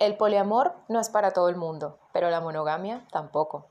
El 0.00 0.16
poliamor 0.16 0.72
no 0.88 0.98
es 0.98 1.10
para 1.10 1.32
todo 1.32 1.50
el 1.50 1.56
mundo, 1.56 1.98
pero 2.14 2.30
la 2.30 2.40
monogamia 2.40 3.06
tampoco. 3.12 3.66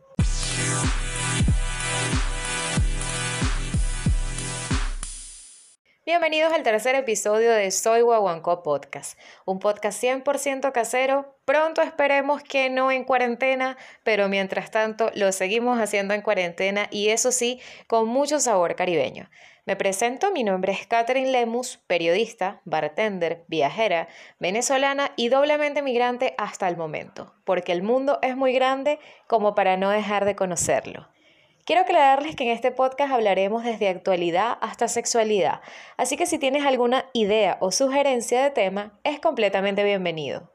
Bienvenidos 6.10 6.52
al 6.54 6.64
tercer 6.64 6.96
episodio 6.96 7.52
de 7.52 7.70
Soy 7.70 8.02
Guaguancó 8.02 8.64
Podcast, 8.64 9.16
un 9.46 9.60
podcast 9.60 10.02
100% 10.02 10.72
casero. 10.72 11.38
Pronto 11.46 11.84
esperemos 11.84 12.42
que 12.42 12.72
no 12.72 12.92
en 12.92 13.04
cuarentena, 13.04 13.78
pero 14.04 14.28
mientras 14.28 14.72
tanto 14.72 15.12
lo 15.14 15.32
seguimos 15.32 15.80
haciendo 15.80 16.16
en 16.16 16.24
cuarentena 16.24 16.88
y 16.90 17.10
eso 17.10 17.32
sí, 17.32 17.62
con 17.86 18.08
mucho 18.08 18.40
sabor 18.40 18.76
caribeño. 18.76 19.30
Me 19.68 19.76
presento, 19.76 20.32
mi 20.32 20.44
nombre 20.44 20.72
es 20.72 20.88
Catherine 20.88 21.30
Lemus, 21.32 21.78
periodista, 21.86 22.60
bartender, 22.66 23.46
viajera, 23.48 24.08
venezolana 24.40 25.12
y 25.16 25.30
doblemente 25.30 25.84
migrante 25.84 26.34
hasta 26.40 26.68
el 26.68 26.76
momento, 26.76 27.36
porque 27.44 27.72
el 27.72 27.84
mundo 27.84 28.18
es 28.24 28.36
muy 28.36 28.52
grande 28.52 28.98
como 29.28 29.54
para 29.54 29.78
no 29.78 29.92
dejar 29.92 30.26
de 30.26 30.36
conocerlo. 30.36 31.08
Quiero 31.70 31.84
aclararles 31.84 32.36
que 32.36 32.46
en 32.46 32.50
este 32.50 32.72
podcast 32.72 33.14
hablaremos 33.14 33.64
desde 33.64 33.90
actualidad 33.90 34.58
hasta 34.60 34.88
sexualidad, 34.88 35.62
así 35.98 36.18
que 36.18 36.26
si 36.26 36.40
tienes 36.40 36.66
alguna 36.66 37.06
idea 37.14 37.58
o 37.60 37.72
sugerencia 37.72 38.42
de 38.42 38.50
tema, 38.50 38.94
es 39.04 39.20
completamente 39.20 39.84
bienvenido. 39.84 40.50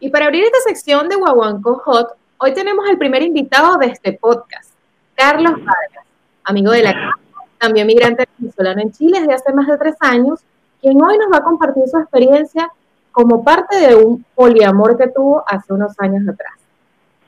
Y 0.00 0.08
para 0.08 0.24
abrir 0.24 0.44
esta 0.44 0.60
sección 0.60 1.10
de 1.10 1.16
Guaguanco 1.16 1.82
Hot, 1.84 2.16
Hoy 2.38 2.54
tenemos 2.54 2.88
el 2.88 2.96
primer 2.96 3.22
invitado 3.22 3.76
de 3.76 3.88
este 3.88 4.14
podcast, 4.14 4.72
Carlos 5.14 5.52
Vargas, 5.52 6.06
amigo 6.44 6.72
de 6.72 6.82
la 6.82 6.94
casa, 6.94 7.46
también 7.58 7.86
migrante 7.86 8.26
venezolano 8.38 8.80
en 8.80 8.90
Chile 8.90 9.20
desde 9.20 9.34
hace 9.34 9.52
más 9.52 9.66
de 9.66 9.76
tres 9.76 9.96
años, 10.00 10.40
quien 10.80 10.96
hoy 11.02 11.18
nos 11.18 11.30
va 11.30 11.36
a 11.36 11.44
compartir 11.44 11.86
su 11.90 11.98
experiencia 11.98 12.72
como 13.14 13.42
parte 13.44 13.76
de 13.76 13.94
un 13.94 14.24
poliamor 14.34 14.98
que 14.98 15.06
tuvo 15.06 15.44
hace 15.46 15.72
unos 15.72 15.94
años 16.00 16.28
atrás. 16.28 16.54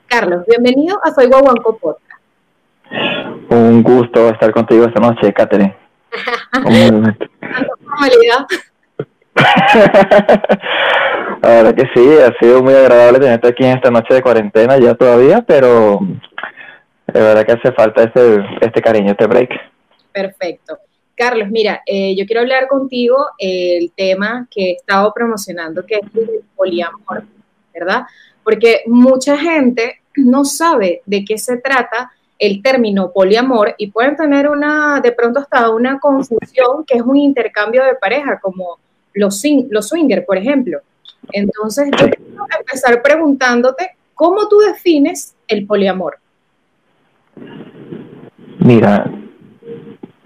Carlos, 0.05 0.43
bienvenido 0.45 0.99
a 1.01 1.11
Soy 1.11 1.27
Guaguanco 1.27 1.77
Podcast. 1.77 2.21
Un 3.49 3.81
gusto 3.83 4.27
estar 4.27 4.51
contigo 4.51 4.83
esta 4.85 4.99
noche, 4.99 5.31
Catherine. 5.33 5.73
La 11.41 11.49
verdad 11.49 11.75
que 11.75 11.89
sí, 11.95 12.17
ha 12.19 12.37
sido 12.37 12.61
muy 12.61 12.73
agradable 12.73 13.19
tenerte 13.19 13.47
aquí 13.47 13.63
en 13.63 13.77
esta 13.77 13.89
noche 13.89 14.15
de 14.15 14.21
cuarentena 14.21 14.77
ya 14.77 14.93
todavía, 14.93 15.41
pero 15.41 15.99
de 16.01 17.21
verdad 17.21 17.45
que 17.45 17.53
hace 17.53 17.71
falta 17.71 18.03
este, 18.03 18.45
este 18.59 18.81
cariño, 18.81 19.11
este 19.11 19.25
break. 19.25 19.51
Perfecto. 20.11 20.79
Carlos, 21.17 21.49
mira, 21.49 21.81
eh, 21.83 22.15
yo 22.15 22.27
quiero 22.27 22.41
hablar 22.41 22.67
contigo 22.67 23.17
el 23.39 23.91
tema 23.93 24.47
que 24.51 24.69
he 24.69 24.71
estado 24.73 25.11
promocionando, 25.15 25.83
que 25.83 25.95
es 25.95 26.01
el 26.13 26.41
poliamor, 26.55 27.23
¿verdad? 27.73 28.03
Porque 28.43 28.83
mucha 28.85 29.35
gente 29.35 30.01
no 30.15 30.45
sabe 30.45 31.01
de 31.07 31.25
qué 31.25 31.39
se 31.39 31.57
trata 31.57 32.11
el 32.37 32.61
término 32.61 33.11
poliamor 33.11 33.73
y 33.79 33.89
pueden 33.89 34.15
tener 34.15 34.47
una, 34.47 35.01
de 35.01 35.11
pronto 35.11 35.39
hasta 35.39 35.71
una 35.71 35.99
confusión 35.99 36.85
que 36.85 36.97
es 36.97 37.01
un 37.01 37.17
intercambio 37.17 37.83
de 37.83 37.95
pareja, 37.95 38.39
como 38.39 38.77
los, 39.15 39.41
los 39.71 39.91
por 40.27 40.37
ejemplo. 40.37 40.81
Entonces, 41.31 41.89
yo 41.99 42.09
quiero 42.11 42.45
empezar 42.59 43.01
preguntándote, 43.01 43.97
¿cómo 44.13 44.47
tú 44.47 44.59
defines 44.59 45.33
el 45.47 45.65
poliamor? 45.65 46.19
Mira, 48.59 49.11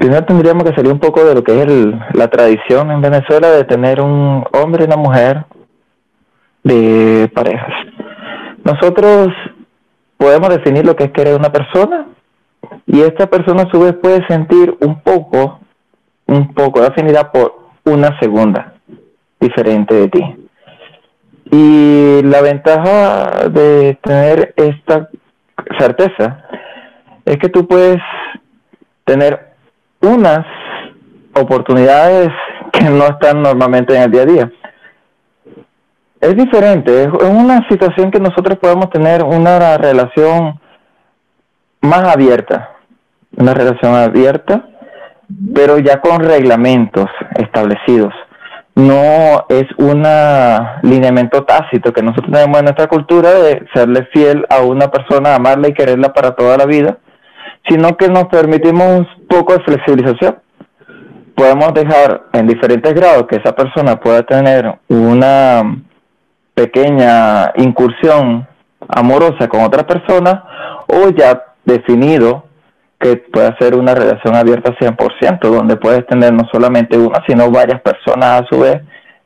primero 0.01 0.25
tendríamos 0.25 0.63
que 0.63 0.75
salir 0.75 0.91
un 0.91 0.99
poco 0.99 1.23
de 1.23 1.35
lo 1.35 1.43
que 1.43 1.61
es 1.61 1.67
la 2.15 2.27
tradición 2.27 2.89
en 2.89 3.01
Venezuela 3.01 3.51
de 3.51 3.65
tener 3.65 4.01
un 4.01 4.43
hombre 4.51 4.83
y 4.83 4.87
una 4.87 4.97
mujer 4.97 5.45
de 6.63 7.29
parejas. 7.35 7.71
Nosotros 8.63 9.27
podemos 10.17 10.49
definir 10.49 10.87
lo 10.87 10.95
que 10.95 11.03
es 11.03 11.11
querer 11.11 11.35
una 11.35 11.51
persona 11.51 12.07
y 12.87 13.01
esta 13.01 13.27
persona 13.27 13.61
a 13.61 13.69
su 13.69 13.79
vez 13.79 13.93
puede 13.93 14.25
sentir 14.25 14.75
un 14.79 15.01
poco, 15.01 15.59
un 16.25 16.51
poco 16.55 16.81
de 16.81 16.87
afinidad 16.87 17.31
por 17.31 17.59
una 17.85 18.19
segunda 18.19 18.73
diferente 19.39 19.93
de 19.93 20.07
ti. 20.07 20.35
Y 21.51 22.23
la 22.23 22.41
ventaja 22.41 23.49
de 23.49 23.99
tener 24.01 24.55
esta 24.55 25.09
certeza 25.77 26.43
es 27.23 27.37
que 27.37 27.49
tú 27.49 27.67
puedes 27.67 28.01
tener 29.05 29.50
unas 30.01 30.45
oportunidades 31.33 32.29
que 32.71 32.83
no 32.89 33.05
están 33.05 33.41
normalmente 33.41 33.95
en 33.95 34.03
el 34.03 34.11
día 34.11 34.21
a 34.21 34.25
día. 34.25 34.51
Es 36.19 36.35
diferente, 36.35 37.03
es 37.03 37.09
una 37.09 37.67
situación 37.67 38.11
que 38.11 38.19
nosotros 38.19 38.57
podemos 38.59 38.89
tener 38.91 39.23
una 39.23 39.77
relación 39.77 40.59
más 41.81 42.03
abierta, 42.03 42.71
una 43.37 43.53
relación 43.53 43.95
abierta, 43.95 44.67
pero 45.55 45.79
ya 45.79 45.99
con 45.99 46.19
reglamentos 46.19 47.07
establecidos 47.37 48.13
no 48.75 49.45
es 49.49 49.65
un 49.77 50.03
lineamiento 50.83 51.43
tácito 51.43 51.91
que 51.91 52.01
nosotros 52.01 52.31
tenemos 52.31 52.57
en 52.59 52.65
nuestra 52.65 52.87
cultura 52.87 53.31
de 53.33 53.65
serle 53.73 54.07
fiel 54.13 54.45
a 54.49 54.61
una 54.61 54.89
persona, 54.89 55.35
amarla 55.35 55.69
y 55.69 55.73
quererla 55.73 56.13
para 56.13 56.35
toda 56.35 56.57
la 56.57 56.65
vida, 56.65 56.97
sino 57.67 57.95
que 57.97 58.07
nos 58.09 58.25
permitimos 58.25 58.87
un 58.87 59.27
poco 59.27 59.53
de 59.53 59.63
flexibilización. 59.63 60.37
Podemos 61.35 61.73
dejar 61.73 62.23
en 62.33 62.47
diferentes 62.47 62.93
grados 62.93 63.27
que 63.27 63.37
esa 63.37 63.55
persona 63.55 63.99
pueda 63.99 64.23
tener 64.23 64.79
una 64.89 65.63
pequeña 66.53 67.53
incursión 67.55 68.47
amorosa 68.87 69.47
con 69.47 69.61
otra 69.61 69.85
persona 69.85 70.43
o 70.87 71.09
ya 71.09 71.43
definido 71.63 72.45
que 72.99 73.17
pueda 73.17 73.55
ser 73.57 73.75
una 73.75 73.95
relación 73.95 74.35
abierta 74.35 74.75
100%, 74.75 75.39
donde 75.39 75.75
puedes 75.75 76.05
tener 76.05 76.31
no 76.33 76.47
solamente 76.51 76.97
una, 76.97 77.23
sino 77.27 77.49
varias 77.49 77.81
personas 77.81 78.41
a 78.41 78.45
su 78.47 78.59
vez 78.59 78.81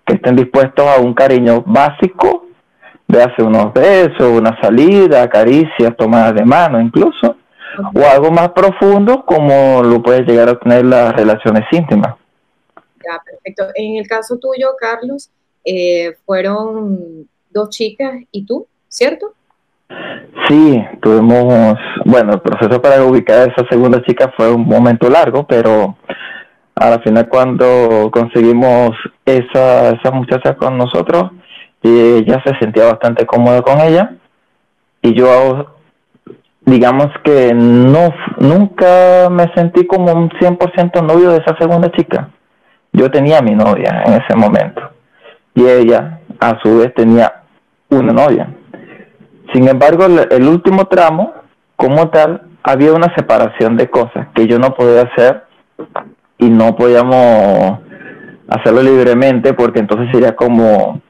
que 0.06 0.16
estén 0.16 0.36
dispuestos 0.36 0.86
a 0.88 1.02
un 1.02 1.14
cariño 1.14 1.64
básico, 1.66 2.46
de 3.08 3.22
hacer 3.22 3.46
unos 3.46 3.74
besos, 3.74 4.30
una 4.32 4.60
salida, 4.62 5.30
caricias, 5.30 5.96
tomadas 5.98 6.36
de 6.36 6.46
mano 6.46 6.80
incluso, 6.80 7.35
o 7.94 8.06
algo 8.06 8.32
más 8.32 8.50
profundo 8.50 9.24
como 9.26 9.84
lo 9.84 10.02
puedes 10.02 10.28
llegar 10.28 10.50
a 10.50 10.60
tener 10.60 10.86
las 10.86 11.14
relaciones 11.16 11.64
íntimas. 11.72 12.16
Ya, 12.76 13.22
perfecto. 13.24 13.66
En 13.76 13.98
el 13.98 14.08
caso 14.08 14.38
tuyo, 14.38 14.70
Carlos, 14.80 15.30
eh, 15.64 16.16
fueron 16.26 17.28
dos 17.50 17.70
chicas 17.70 18.22
y 18.32 18.46
tú, 18.46 18.68
¿cierto? 18.88 19.34
Sí, 20.48 20.84
tuvimos, 21.02 21.78
bueno, 22.06 22.34
el 22.34 22.42
proceso 22.42 22.82
para 22.82 23.04
ubicar 23.04 23.40
a 23.40 23.52
esa 23.52 23.68
segunda 23.70 24.02
chica 24.04 24.34
fue 24.36 24.52
un 24.52 24.68
momento 24.68 25.10
largo, 25.10 25.46
pero 25.46 25.96
a 26.76 26.90
la 26.90 27.00
final 27.00 27.30
cuando 27.30 28.10
conseguimos 28.12 28.92
esa, 29.26 29.92
esa 29.92 30.12
muchacha 30.12 30.56
con 30.56 30.78
nosotros, 30.78 31.32
ella 31.82 32.42
se 32.44 32.58
sentía 32.60 32.86
bastante 32.86 33.26
cómoda 33.26 33.62
con 33.62 33.80
ella 33.80 34.16
y 35.02 35.14
yo 35.14 35.75
digamos 36.66 37.08
que 37.24 37.54
no 37.54 38.14
nunca 38.40 39.30
me 39.30 39.52
sentí 39.54 39.86
como 39.86 40.12
un 40.14 40.30
100% 40.30 41.04
novio 41.04 41.32
de 41.32 41.38
esa 41.38 41.56
segunda 41.58 41.92
chica. 41.92 42.30
Yo 42.92 43.12
tenía 43.12 43.42
mi 43.42 43.56
novia 43.56 44.04
en 44.06 44.14
ese 44.14 44.36
momento 44.36 44.82
y 45.54 45.66
ella 45.66 46.20
a 46.40 46.60
su 46.62 46.80
vez 46.80 46.94
tenía 46.94 47.44
una 47.90 48.14
novia. 48.14 48.48
Sin 49.54 49.68
embargo, 49.68 50.06
el, 50.06 50.48
último 50.48 50.86
tramo, 50.86 51.34
como 51.76 52.10
tal, 52.10 52.42
había 52.64 52.94
una 52.94 53.14
separación 53.16 53.78
de 53.78 53.90
cosas 53.90 54.28
que 54.34 54.48
yo 54.48 54.60
no 54.60 54.74
podía 54.74 55.04
hacer 55.04 55.44
y 56.38 56.50
no 56.50 56.76
podíamos 56.76 57.80
hacerlo 58.48 58.82
libremente 58.82 59.54
porque 59.54 59.80
entonces 59.80 60.10
sería 60.12 60.36
como 60.36 61.02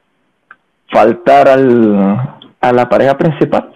faltar 0.91 1.47
al, 1.47 2.39
a 2.61 2.71
la 2.71 2.89
pareja 2.89 3.17
principal. 3.17 3.74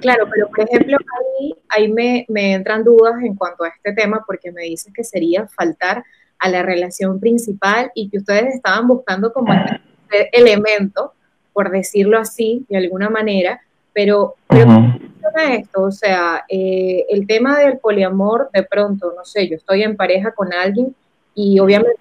Claro, 0.00 0.26
pero 0.30 0.48
por 0.48 0.60
ejemplo, 0.60 0.96
ahí, 0.98 1.54
ahí 1.68 1.92
me, 1.92 2.26
me, 2.28 2.54
entran 2.54 2.84
dudas 2.84 3.22
en 3.22 3.34
cuanto 3.36 3.64
a 3.64 3.68
este 3.68 3.92
tema 3.92 4.24
porque 4.26 4.50
me 4.50 4.62
dices 4.62 4.92
que 4.92 5.04
sería 5.04 5.46
faltar 5.48 6.04
a 6.38 6.48
la 6.48 6.62
relación 6.62 7.20
principal 7.20 7.90
y 7.94 8.08
que 8.10 8.18
ustedes 8.18 8.54
estaban 8.54 8.88
buscando 8.88 9.32
como 9.32 9.52
este 9.52 10.36
elemento, 10.36 11.12
por 11.52 11.70
decirlo 11.70 12.18
así, 12.18 12.66
de 12.68 12.78
alguna 12.78 13.10
manera, 13.10 13.60
pero, 13.96 14.34
¿cómo 14.48 14.92
funciona 14.92 15.54
esto? 15.54 15.82
O 15.84 15.90
sea, 15.90 16.44
eh, 16.50 17.06
el 17.08 17.26
tema 17.26 17.58
del 17.58 17.78
poliamor, 17.78 18.50
de 18.52 18.62
pronto, 18.62 19.14
no 19.16 19.24
sé, 19.24 19.48
yo 19.48 19.56
estoy 19.56 19.84
en 19.84 19.96
pareja 19.96 20.32
con 20.32 20.52
alguien 20.52 20.94
y 21.34 21.58
obviamente 21.60 21.96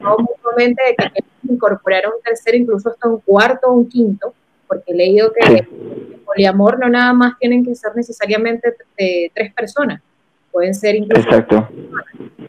mutuamente 0.00 0.82
de 0.82 0.94
que 0.96 1.24
incorporar 1.48 2.06
un 2.06 2.20
tercero, 2.22 2.56
incluso 2.56 2.88
hasta 2.88 3.08
un 3.08 3.20
cuarto 3.20 3.68
o 3.68 3.74
un 3.74 3.88
quinto, 3.88 4.34
porque 4.70 4.92
he 4.92 4.94
leído 4.94 5.32
que 5.32 5.52
el 5.52 5.66
poliamor 6.24 6.78
no 6.78 6.88
nada 6.88 7.12
más 7.12 7.36
tienen 7.40 7.64
que 7.64 7.74
ser 7.74 7.90
necesariamente 7.96 8.72
de 8.96 9.32
tres 9.34 9.52
personas. 9.52 10.00
pueden 10.52 10.74
ser 10.74 10.94
incluso... 10.94 11.28
Exacto. 11.28 11.68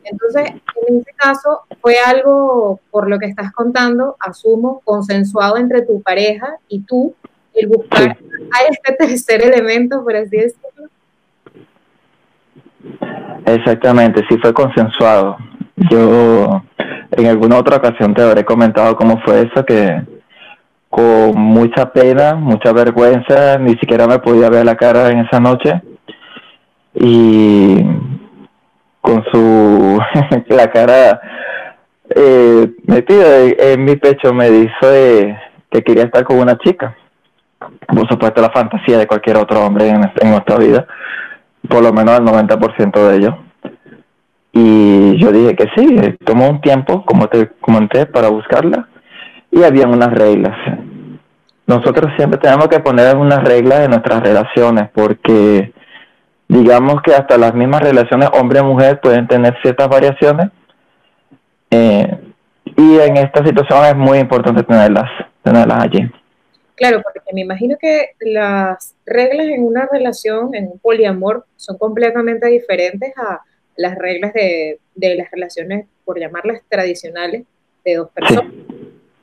Entonces, 0.04 0.52
en 0.88 0.98
este 1.00 1.14
caso, 1.14 1.62
fue 1.82 1.96
algo, 1.98 2.80
por 2.92 3.10
lo 3.10 3.18
que 3.18 3.26
estás 3.26 3.52
contando, 3.52 4.18
asumo, 4.20 4.82
consensuado 4.84 5.58
entre 5.58 5.82
tu 5.82 6.02
pareja 6.04 6.58
y 6.68 6.82
tú, 6.82 7.16
el 7.56 7.68
buscar 7.68 8.18
a 8.52 8.72
este 8.72 8.94
tercer 9.00 9.42
elemento, 9.42 10.04
por 10.04 10.16
así 10.16 10.38
decirlo. 10.38 10.90
Exactamente, 13.48 14.24
sí 14.30 14.38
fue 14.38 14.54
consensuado. 14.54 15.38
Yo 15.90 16.62
en 17.12 17.26
alguna 17.26 17.58
otra 17.58 17.78
ocasión 17.78 18.14
te 18.14 18.22
habré 18.22 18.46
comentado 18.46 18.96
cómo 18.96 19.20
fue 19.22 19.42
eso, 19.42 19.66
que 19.66 20.21
con 20.92 21.40
mucha 21.40 21.94
pena, 21.94 22.36
mucha 22.36 22.74
vergüenza, 22.74 23.58
ni 23.58 23.72
siquiera 23.78 24.08
me 24.08 24.20
podía 24.20 24.50
ver 24.50 24.66
la 24.66 24.76
cara 24.76 25.10
en 25.10 25.20
esa 25.20 25.40
noche. 25.40 25.82
Y 26.94 27.82
con 29.00 29.24
su 29.32 30.00
la 30.50 30.70
cara 30.70 31.22
eh, 32.14 32.70
metida 32.86 33.38
en 33.40 33.86
mi 33.86 33.96
pecho 33.96 34.34
me 34.34 34.50
dice 34.52 35.40
que 35.72 35.82
quería 35.82 36.04
estar 36.04 36.26
con 36.26 36.40
una 36.40 36.58
chica. 36.58 36.94
Por 37.88 38.10
supuesto, 38.10 38.42
la 38.42 38.52
fantasía 38.52 38.98
de 38.98 39.08
cualquier 39.08 39.38
otro 39.38 39.66
hombre 39.66 39.88
en, 39.88 40.02
en 40.04 40.30
nuestra 40.30 40.58
vida, 40.58 40.86
por 41.70 41.82
lo 41.82 41.94
menos 41.94 42.20
el 42.20 42.26
90% 42.26 43.08
de 43.08 43.16
ellos. 43.16 43.36
Y 44.52 45.18
yo 45.18 45.32
dije 45.32 45.56
que 45.56 45.70
sí, 45.74 46.18
tomó 46.26 46.50
un 46.50 46.60
tiempo, 46.60 47.06
como 47.06 47.28
te 47.30 47.50
comenté, 47.62 48.06
para 48.08 48.28
buscarla 48.28 48.90
y 49.51 49.63
había 49.63 49.88
unas 49.88 50.12
reglas. 50.13 50.56
Nosotros 51.68 52.12
siempre 52.18 52.39
tenemos 52.39 52.68
que 52.68 52.80
poner 52.80 53.15
unas 53.15 53.44
reglas 53.44 53.81
en 53.81 53.92
nuestras 53.92 54.21
relaciones 54.21 54.89
porque 54.94 55.74
digamos 56.48 57.01
que 57.01 57.13
hasta 57.13 57.38
las 57.38 57.53
mismas 57.53 57.81
relaciones 57.81 58.30
hombre-mujer 58.33 59.00
pueden 59.00 59.27
tener 59.27 59.56
ciertas 59.62 59.88
variaciones 59.88 60.50
eh, 61.69 62.18
y 62.75 62.98
en 63.00 63.18
esta 63.18 63.45
situación 63.45 63.86
es 63.86 63.95
muy 63.95 64.18
importante 64.19 64.63
tenerlas, 64.63 65.09
tenerlas 65.44 65.83
allí. 65.83 66.12
Claro, 66.75 67.01
porque 67.03 67.19
me 67.33 67.42
imagino 67.42 67.77
que 67.80 68.15
las 68.19 68.95
reglas 69.06 69.48
en 69.48 69.63
una 69.63 69.88
relación, 69.92 70.56
en 70.56 70.68
un 70.68 70.80
poliamor, 70.80 71.45
son 71.56 71.77
completamente 71.77 72.48
diferentes 72.48 73.13
a 73.18 73.42
las 73.75 73.95
reglas 73.98 74.33
de, 74.33 74.80
las 74.95 75.30
relaciones, 75.31 75.86
por 76.03 76.19
llamarlas 76.19 76.62
tradicionales, 76.69 77.44
de 77.86 77.95
dos 77.95 78.09
personas. 78.09 78.51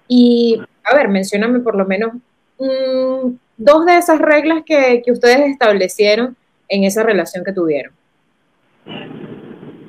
Y, 0.09 0.61
a 0.85 0.97
ver, 0.97 1.09
mencióname 1.09 1.61
por 1.61 1.77
lo 1.77 1.87
menos 1.87 2.15
mm, 2.59 3.31
dos 3.57 3.87
de 3.87 3.97
esas 3.97 4.19
reglas 4.19 4.63
que, 4.65 5.03
que 5.05 5.13
ustedes 5.13 5.51
establecieron 5.51 6.37
en 6.69 6.85
esa 6.85 7.03
relación 7.03 7.45
que 7.45 7.53
tuvieron. 7.53 7.93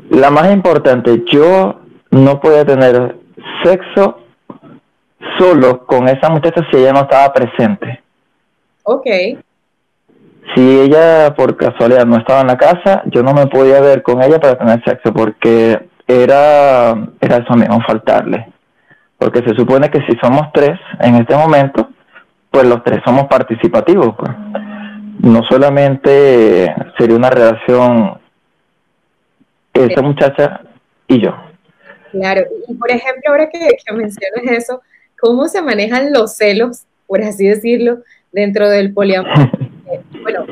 La 0.10 0.30
más 0.30 0.51
importante, 0.51 1.24
yo 1.31 1.80
no 2.12 2.39
podía 2.39 2.66
tener 2.66 3.16
sexo 3.63 4.19
solo 5.38 5.86
con 5.86 6.07
esa 6.07 6.30
muchacha 6.30 6.65
si 6.69 6.77
ella 6.77 6.94
no 6.94 7.01
estaba 7.01 7.31
presente. 7.31 8.01
Ok. 8.83 9.06
Si 10.56 10.80
ella 10.80 11.33
por 11.36 11.56
casualidad 11.56 12.06
no 12.06 12.18
estaba 12.18 12.42
en 12.42 12.48
la 12.48 12.57
casa, 12.57 13.04
yo 13.06 13.22
no 13.22 13.33
me 13.33 13.48
podía 13.48 13.80
ver 13.81 14.01
con 14.01 14.22
ella 14.24 14.39
para 14.39 14.57
tener 14.57 14.83
sexo 14.83 15.13
porque 15.13 15.88
era, 16.07 16.95
era 17.22 17.38
eso 17.38 17.54
mismo, 17.54 17.80
faltarle. 17.86 18.48
Porque 19.19 19.44
se 19.44 19.54
supone 19.54 19.92
que 19.92 20.00
si 20.01 20.18
somos 20.21 20.48
tres 20.54 20.80
en 21.01 21.16
este 21.16 21.36
momento, 21.36 21.89
pues 22.50 22.66
los 22.66 22.83
tres 22.83 23.00
somos 23.06 23.27
participativos. 23.27 24.16
Pues. 24.18 24.31
No 25.19 25.44
solamente 25.44 26.74
sería 26.98 27.16
una 27.16 27.30
relación 27.30 28.19
esa 29.74 30.01
muchacha 30.01 30.62
y 31.07 31.21
yo. 31.21 31.36
Claro, 32.12 32.42
y 32.68 32.74
por 32.74 32.89
ejemplo, 32.89 33.24
ahora 33.30 33.50
que, 33.50 33.60
que 33.60 33.94
mencionas 33.94 34.44
eso, 34.45 34.81
¿cómo 35.19 35.48
se 35.48 35.62
manejan 35.62 36.12
los 36.12 36.36
celos, 36.36 36.86
por 37.07 37.22
así 37.22 37.48
decirlo, 37.48 38.00
dentro 38.31 38.69
del 38.69 38.94
poliamor? 38.94 39.31
bueno, 40.24 40.45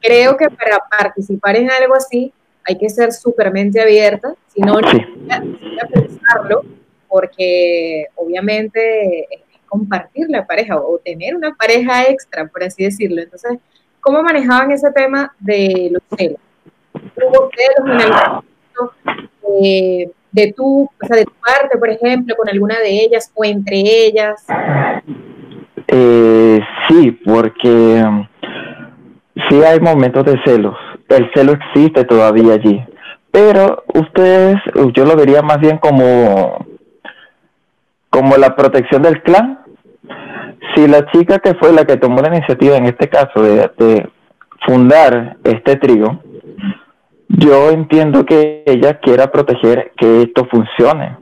creo 0.00 0.36
que 0.36 0.48
para 0.50 0.78
participar 0.90 1.56
en 1.56 1.70
algo 1.70 1.94
así 1.94 2.32
hay 2.68 2.76
que 2.76 2.88
ser 2.88 3.12
supermente 3.12 3.80
abierta, 3.80 4.34
si 4.48 4.60
no, 4.60 4.80
no 4.80 5.88
pensarlo, 5.92 6.62
porque 7.08 8.06
obviamente 8.14 9.26
compartir 9.66 10.26
la 10.28 10.46
pareja 10.46 10.76
o 10.76 10.98
tener 10.98 11.34
una 11.34 11.54
pareja 11.54 12.04
extra, 12.04 12.46
por 12.46 12.62
así 12.62 12.84
decirlo. 12.84 13.22
Entonces, 13.22 13.58
¿cómo 14.00 14.22
manejaban 14.22 14.70
ese 14.70 14.92
tema 14.92 15.34
de 15.38 15.90
los 15.92 16.02
celos? 16.16 16.38
¿Hubo 16.94 17.50
celos 17.54 17.90
en 17.90 18.00
el 18.00 18.12
de 20.36 20.52
tu, 20.52 20.82
o 20.82 21.06
sea, 21.06 21.16
de 21.16 21.24
tu 21.24 21.32
parte, 21.32 21.78
por 21.78 21.88
ejemplo, 21.88 22.36
con 22.36 22.48
alguna 22.48 22.78
de 22.78 22.90
ellas 22.90 23.32
o 23.34 23.42
entre 23.42 23.78
ellas? 23.78 24.44
Eh, 25.88 26.60
sí, 26.88 27.10
porque 27.24 27.68
um, 27.68 28.26
sí 29.48 29.62
hay 29.62 29.80
momentos 29.80 30.26
de 30.26 30.38
celos. 30.44 30.76
El 31.08 31.30
celo 31.32 31.52
existe 31.52 32.04
todavía 32.04 32.54
allí. 32.54 32.84
Pero 33.30 33.82
ustedes, 33.94 34.60
yo 34.92 35.06
lo 35.06 35.16
vería 35.16 35.40
más 35.40 35.58
bien 35.58 35.78
como, 35.78 36.66
como 38.16 38.38
la 38.38 38.56
protección 38.56 39.02
del 39.02 39.22
clan. 39.22 39.58
Si 40.74 40.88
la 40.88 41.04
chica 41.12 41.38
que 41.38 41.52
fue 41.56 41.70
la 41.70 41.84
que 41.84 41.98
tomó 41.98 42.22
la 42.22 42.34
iniciativa 42.34 42.74
en 42.74 42.86
este 42.86 43.10
caso 43.10 43.42
de, 43.42 44.08
fundar 44.66 45.36
este 45.44 45.76
trío, 45.76 46.22
yo 47.28 47.70
entiendo 47.70 48.24
que 48.24 48.62
ella 48.64 48.98
quiera 49.00 49.30
proteger 49.30 49.92
que 49.98 50.22
esto 50.22 50.48
funcione 50.50 51.18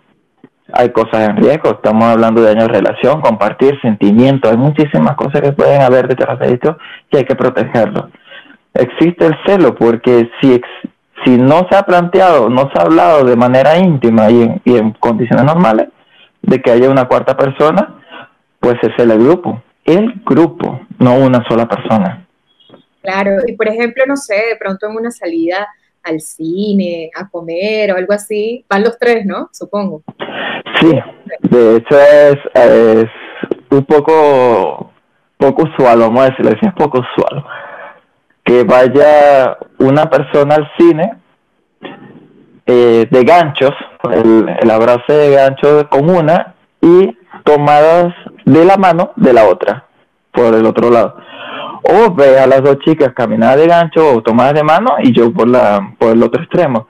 hay 0.72 0.88
cosas 0.90 1.28
en 1.28 1.36
riesgo, 1.36 1.70
estamos 1.70 2.04
hablando 2.04 2.42
de 2.42 2.50
años 2.50 2.66
de 2.66 2.80
relación, 2.80 3.20
compartir 3.20 3.78
sentimientos, 3.80 4.50
hay 4.50 4.56
muchísimas 4.56 5.14
cosas 5.14 5.42
que 5.42 5.52
pueden 5.52 5.82
haber 5.82 6.08
detrás 6.08 6.38
de 6.38 6.52
esto 6.52 6.78
y 7.10 7.18
hay 7.18 7.24
que 7.24 7.36
protegerlo. 7.36 8.08
Existe 8.72 9.26
el 9.26 9.36
celo 9.46 9.74
porque 9.74 10.30
si, 10.40 10.60
si 11.24 11.36
no 11.36 11.66
se 11.70 11.76
ha 11.76 11.82
planteado, 11.82 12.48
no 12.48 12.70
se 12.72 12.80
ha 12.80 12.86
hablado 12.86 13.24
de 13.24 13.36
manera 13.36 13.76
íntima 13.78 14.30
y 14.30 14.58
en 14.64 14.92
condiciones 14.92 15.44
normales 15.44 15.88
de 16.46 16.60
que 16.60 16.70
haya 16.70 16.90
una 16.90 17.06
cuarta 17.06 17.36
persona, 17.36 18.00
pues 18.60 18.76
es 18.82 18.92
el 18.98 19.18
grupo, 19.18 19.62
el 19.84 20.22
grupo, 20.24 20.80
no 20.98 21.16
una 21.16 21.44
sola 21.48 21.68
persona. 21.68 22.26
Claro, 23.02 23.42
y 23.46 23.52
por 23.52 23.68
ejemplo, 23.68 24.04
no 24.06 24.16
sé, 24.16 24.34
de 24.34 24.56
pronto 24.58 24.86
en 24.86 24.96
una 24.96 25.10
salida 25.10 25.68
al 26.02 26.20
cine, 26.20 27.10
a 27.18 27.28
comer 27.28 27.92
o 27.92 27.96
algo 27.96 28.12
así, 28.12 28.64
van 28.68 28.82
los 28.82 28.98
tres, 28.98 29.24
¿no? 29.26 29.48
Supongo. 29.52 30.02
Sí, 30.80 30.92
de 31.40 31.76
hecho 31.76 31.98
es, 31.98 32.36
es 32.54 33.10
un 33.70 33.84
poco, 33.84 34.92
poco 35.36 35.62
usual, 35.62 36.00
vamos 36.00 36.22
a 36.22 36.30
decirlo 36.30 36.52
así, 36.52 36.66
es 36.66 36.74
poco 36.74 37.00
usual. 37.00 37.44
Que 38.44 38.64
vaya 38.64 39.56
una 39.78 40.08
persona 40.10 40.56
al 40.56 40.70
cine 40.78 41.18
eh, 42.66 43.06
de 43.10 43.24
ganchos, 43.24 43.72
el, 44.12 44.48
el 44.60 44.70
abrazo 44.70 45.12
de 45.12 45.30
ganchos 45.30 45.84
con 45.84 46.08
una 46.08 46.54
y 46.80 47.16
tomadas 47.44 48.14
de 48.44 48.64
la 48.64 48.76
mano 48.76 49.12
de 49.16 49.32
la 49.32 49.44
otra, 49.44 49.84
por 50.32 50.54
el 50.54 50.66
otro 50.66 50.90
lado. 50.90 51.16
O 51.82 52.14
ve 52.14 52.38
a 52.38 52.46
las 52.46 52.62
dos 52.62 52.78
chicas 52.78 53.12
caminar 53.14 53.58
de 53.58 53.66
gancho 53.66 54.14
o 54.14 54.22
tomadas 54.22 54.54
de 54.54 54.62
mano 54.62 54.96
y 55.00 55.12
yo 55.12 55.32
por 55.32 55.48
la 55.48 55.94
por 55.98 56.12
el 56.12 56.22
otro 56.22 56.42
extremo. 56.42 56.88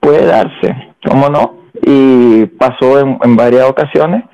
Puede 0.00 0.26
darse 0.26 0.94
cómo 1.06 1.28
no 1.28 1.62
y 1.80 2.46
pasó 2.46 2.98
en, 2.98 3.18
en 3.22 3.36
varias 3.36 3.68
ocasiones. 3.68 4.24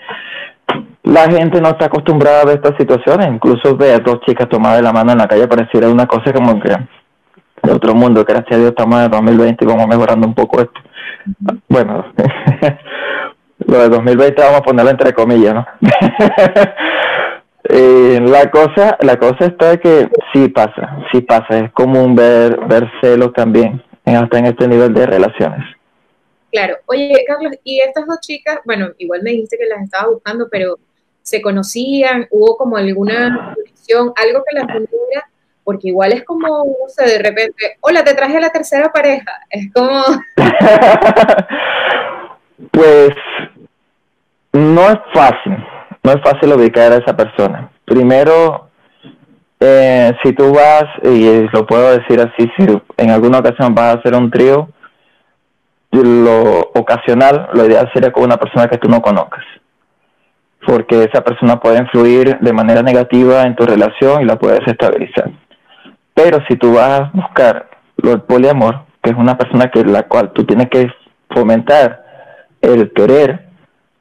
La 1.03 1.31
gente 1.31 1.61
no 1.61 1.69
está 1.69 1.87
acostumbrada 1.87 2.43
a 2.43 2.45
ver 2.47 2.57
estas 2.57 2.77
situaciones 2.79 3.29
incluso 3.29 3.77
ve 3.77 3.93
a 3.93 3.99
dos 3.99 4.21
chicas 4.27 4.49
tomadas 4.49 4.79
de 4.79 4.83
la 4.83 4.93
mano 4.93 5.13
en 5.13 5.19
la 5.19 5.29
calle 5.29 5.47
pareciera 5.47 5.89
una 5.89 6.07
cosa 6.07 6.33
como 6.33 6.59
que 6.61 6.75
de 7.69 7.75
otro 7.75 7.95
mundo 7.95 8.25
gracias 8.25 8.53
a 8.53 8.59
Dios 8.59 8.71
estamos 8.71 9.03
en 9.03 9.11
2020 9.11 9.65
y 9.65 9.69
vamos 9.69 9.87
mejorando 9.87 10.27
un 10.27 10.35
poco 10.35 10.61
esto 10.61 10.81
bueno 11.69 12.05
lo 13.67 13.79
de 13.79 13.89
2020 13.89 14.43
vamos 14.43 14.61
a 14.61 14.63
ponerlo 14.63 14.91
entre 14.91 15.13
comillas 15.13 15.55
no 15.55 15.67
Eh, 17.71 18.19
la 18.23 18.51
cosa, 18.51 18.97
la 19.01 19.19
cosa 19.19 19.45
está 19.45 19.77
que 19.77 20.09
sí 20.33 20.49
pasa, 20.49 21.05
sí 21.13 21.21
pasa, 21.21 21.59
es 21.59 21.73
común 21.73 22.15
ver, 22.15 22.59
ver 22.67 22.91
celos 23.03 23.35
también, 23.35 23.83
hasta 24.07 24.39
en 24.39 24.47
este 24.47 24.67
nivel 24.67 24.95
de 24.95 25.05
relaciones. 25.05 25.67
Claro, 26.51 26.77
oye 26.87 27.13
Carlos, 27.27 27.53
y 27.65 27.81
estas 27.81 28.07
dos 28.07 28.21
chicas, 28.21 28.61
bueno, 28.65 28.89
igual 28.97 29.23
me 29.23 29.33
dijiste 29.33 29.59
que 29.59 29.67
las 29.67 29.83
estaba 29.83 30.09
buscando, 30.09 30.49
pero 30.51 30.79
¿se 31.21 31.43
conocían? 31.43 32.27
¿Hubo 32.31 32.57
como 32.57 32.79
alguna 32.79 33.55
conexión, 33.55 34.13
algo 34.17 34.43
que 34.49 34.57
las 34.57 34.65
uniera? 34.65 35.31
Porque 35.69 35.89
igual 35.89 36.15
es 36.15 36.25
como, 36.25 36.49
no 36.49 36.89
sé, 36.89 37.05
de 37.05 37.19
repente, 37.19 37.77
hola, 37.83 38.03
te 38.03 38.15
traje 38.15 38.41
la 38.41 38.49
tercera 38.49 38.91
pareja, 38.91 39.31
es 39.51 39.71
como... 39.75 40.01
pues 42.71 43.11
no 44.55 44.89
es 44.89 44.99
fácil, 45.13 45.59
no 46.03 46.13
es 46.13 46.23
fácil 46.23 46.55
ubicar 46.55 46.91
a 46.91 46.97
esa 46.97 47.15
persona. 47.15 47.71
Primero, 47.85 48.71
eh, 49.61 50.15
si 50.23 50.33
tú 50.33 50.55
vas, 50.55 50.87
y 51.03 51.47
lo 51.53 51.67
puedo 51.67 51.99
decir 51.99 52.19
así, 52.19 52.51
si 52.57 52.81
en 52.97 53.11
alguna 53.11 53.41
ocasión 53.41 53.75
vas 53.75 53.97
a 53.97 53.99
hacer 53.99 54.15
un 54.15 54.31
trío, 54.31 54.71
lo 55.91 56.61
ocasional, 56.77 57.51
lo 57.53 57.67
ideal 57.67 57.91
sería 57.93 58.11
con 58.11 58.25
una 58.25 58.39
persona 58.39 58.69
que 58.69 58.79
tú 58.79 58.89
no 58.89 59.03
conozcas, 59.03 59.45
porque 60.67 61.05
esa 61.05 61.23
persona 61.23 61.61
puede 61.61 61.77
influir 61.77 62.39
de 62.39 62.53
manera 62.55 62.83
negativa 62.83 63.43
en 63.43 63.55
tu 63.55 63.67
relación 63.67 64.23
y 64.23 64.25
la 64.25 64.39
puedes 64.39 64.67
estabilizar. 64.67 65.31
Pero 66.19 66.41
si 66.49 66.57
tú 66.57 66.73
vas 66.73 67.03
a 67.03 67.11
buscar 67.15 67.71
el 68.03 68.21
poliamor, 68.23 68.81
que 69.01 69.11
es 69.11 69.17
una 69.17 69.39
persona 69.39 69.71
que 69.71 69.85
la 69.85 70.03
cual 70.09 70.33
tú 70.33 70.45
tienes 70.45 70.69
que 70.69 70.91
fomentar 71.31 72.05
el 72.61 72.93
querer, 72.93 73.47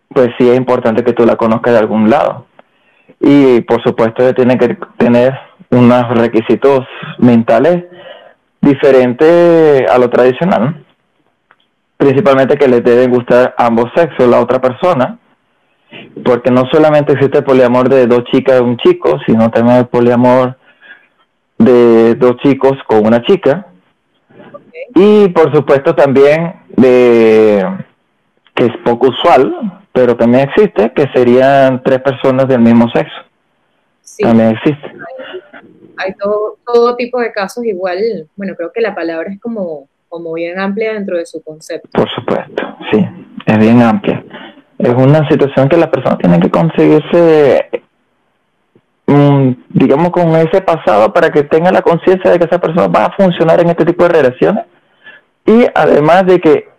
pues 0.09 0.29
sí 0.39 0.49
es 0.49 0.57
importante 0.57 1.03
que 1.03 1.13
tú 1.13 1.27
la 1.27 1.35
conozcas 1.35 1.73
de 1.73 1.79
algún 1.79 2.09
lado. 2.09 2.47
Y 3.19 3.61
por 3.61 3.83
supuesto 3.83 4.33
tiene 4.33 4.57
que 4.57 4.79
tener 4.97 5.37
unos 5.69 6.09
requisitos 6.17 6.87
mentales 7.19 7.85
diferentes 8.61 9.87
a 9.87 9.99
lo 9.99 10.09
tradicional. 10.09 10.83
Principalmente 11.97 12.57
que 12.57 12.67
le 12.67 12.81
deben 12.81 13.11
gustar 13.11 13.53
ambos 13.59 13.91
sexos, 13.95 14.27
la 14.27 14.39
otra 14.39 14.59
persona, 14.59 15.19
porque 16.25 16.49
no 16.49 16.63
solamente 16.71 17.13
existe 17.13 17.37
el 17.37 17.43
poliamor 17.43 17.89
de 17.89 18.07
dos 18.07 18.23
chicas 18.31 18.59
y 18.59 18.63
un 18.63 18.77
chico, 18.77 19.19
sino 19.27 19.51
también 19.51 19.77
el 19.77 19.85
poliamor 19.85 20.57
de 21.57 22.15
dos 22.15 22.37
chicos 22.37 22.73
con 22.87 23.05
una 23.05 23.21
chica. 23.23 23.67
Y 24.95 25.27
por 25.29 25.53
supuesto 25.53 25.93
también 25.95 26.61
de 26.69 27.65
que 28.55 28.65
es 28.65 28.77
poco 28.83 29.09
usual, 29.09 29.81
pero 29.91 30.15
también 30.15 30.49
existe, 30.49 30.91
que 30.93 31.07
serían 31.13 31.83
tres 31.83 32.01
personas 32.01 32.47
del 32.47 32.61
mismo 32.61 32.89
sexo. 32.89 33.15
También 34.19 34.51
existe 34.55 34.91
hay 35.97 36.13
todo, 36.13 36.57
todo 36.65 36.95
tipo 36.95 37.19
de 37.19 37.31
casos 37.31 37.65
igual, 37.65 37.97
bueno, 38.35 38.53
creo 38.55 38.71
que 38.71 38.81
la 38.81 38.95
palabra 38.95 39.31
es 39.31 39.39
como, 39.41 39.87
como 40.09 40.33
bien 40.33 40.59
amplia 40.59 40.93
dentro 40.93 41.17
de 41.17 41.25
su 41.25 41.41
concepto. 41.43 41.89
Por 41.91 42.09
supuesto, 42.09 42.63
sí, 42.91 43.05
es 43.45 43.57
bien 43.57 43.81
amplia. 43.81 44.23
Es 44.77 44.93
una 44.93 45.27
situación 45.27 45.67
que 45.67 45.77
la 45.77 45.89
persona 45.89 46.17
tiene 46.17 46.39
que 46.39 46.51
conseguirse, 46.51 47.69
digamos, 49.69 50.09
con 50.09 50.35
ese 50.35 50.61
pasado 50.61 51.13
para 51.13 51.29
que 51.29 51.43
tenga 51.43 51.71
la 51.71 51.81
conciencia 51.81 52.29
de 52.29 52.39
que 52.39 52.45
esa 52.45 52.59
persona 52.59 52.87
va 52.87 53.05
a 53.05 53.15
funcionar 53.15 53.61
en 53.61 53.69
este 53.69 53.85
tipo 53.85 54.03
de 54.03 54.09
relaciones 54.09 54.65
y 55.45 55.65
además 55.73 56.25
de 56.25 56.39
que 56.39 56.69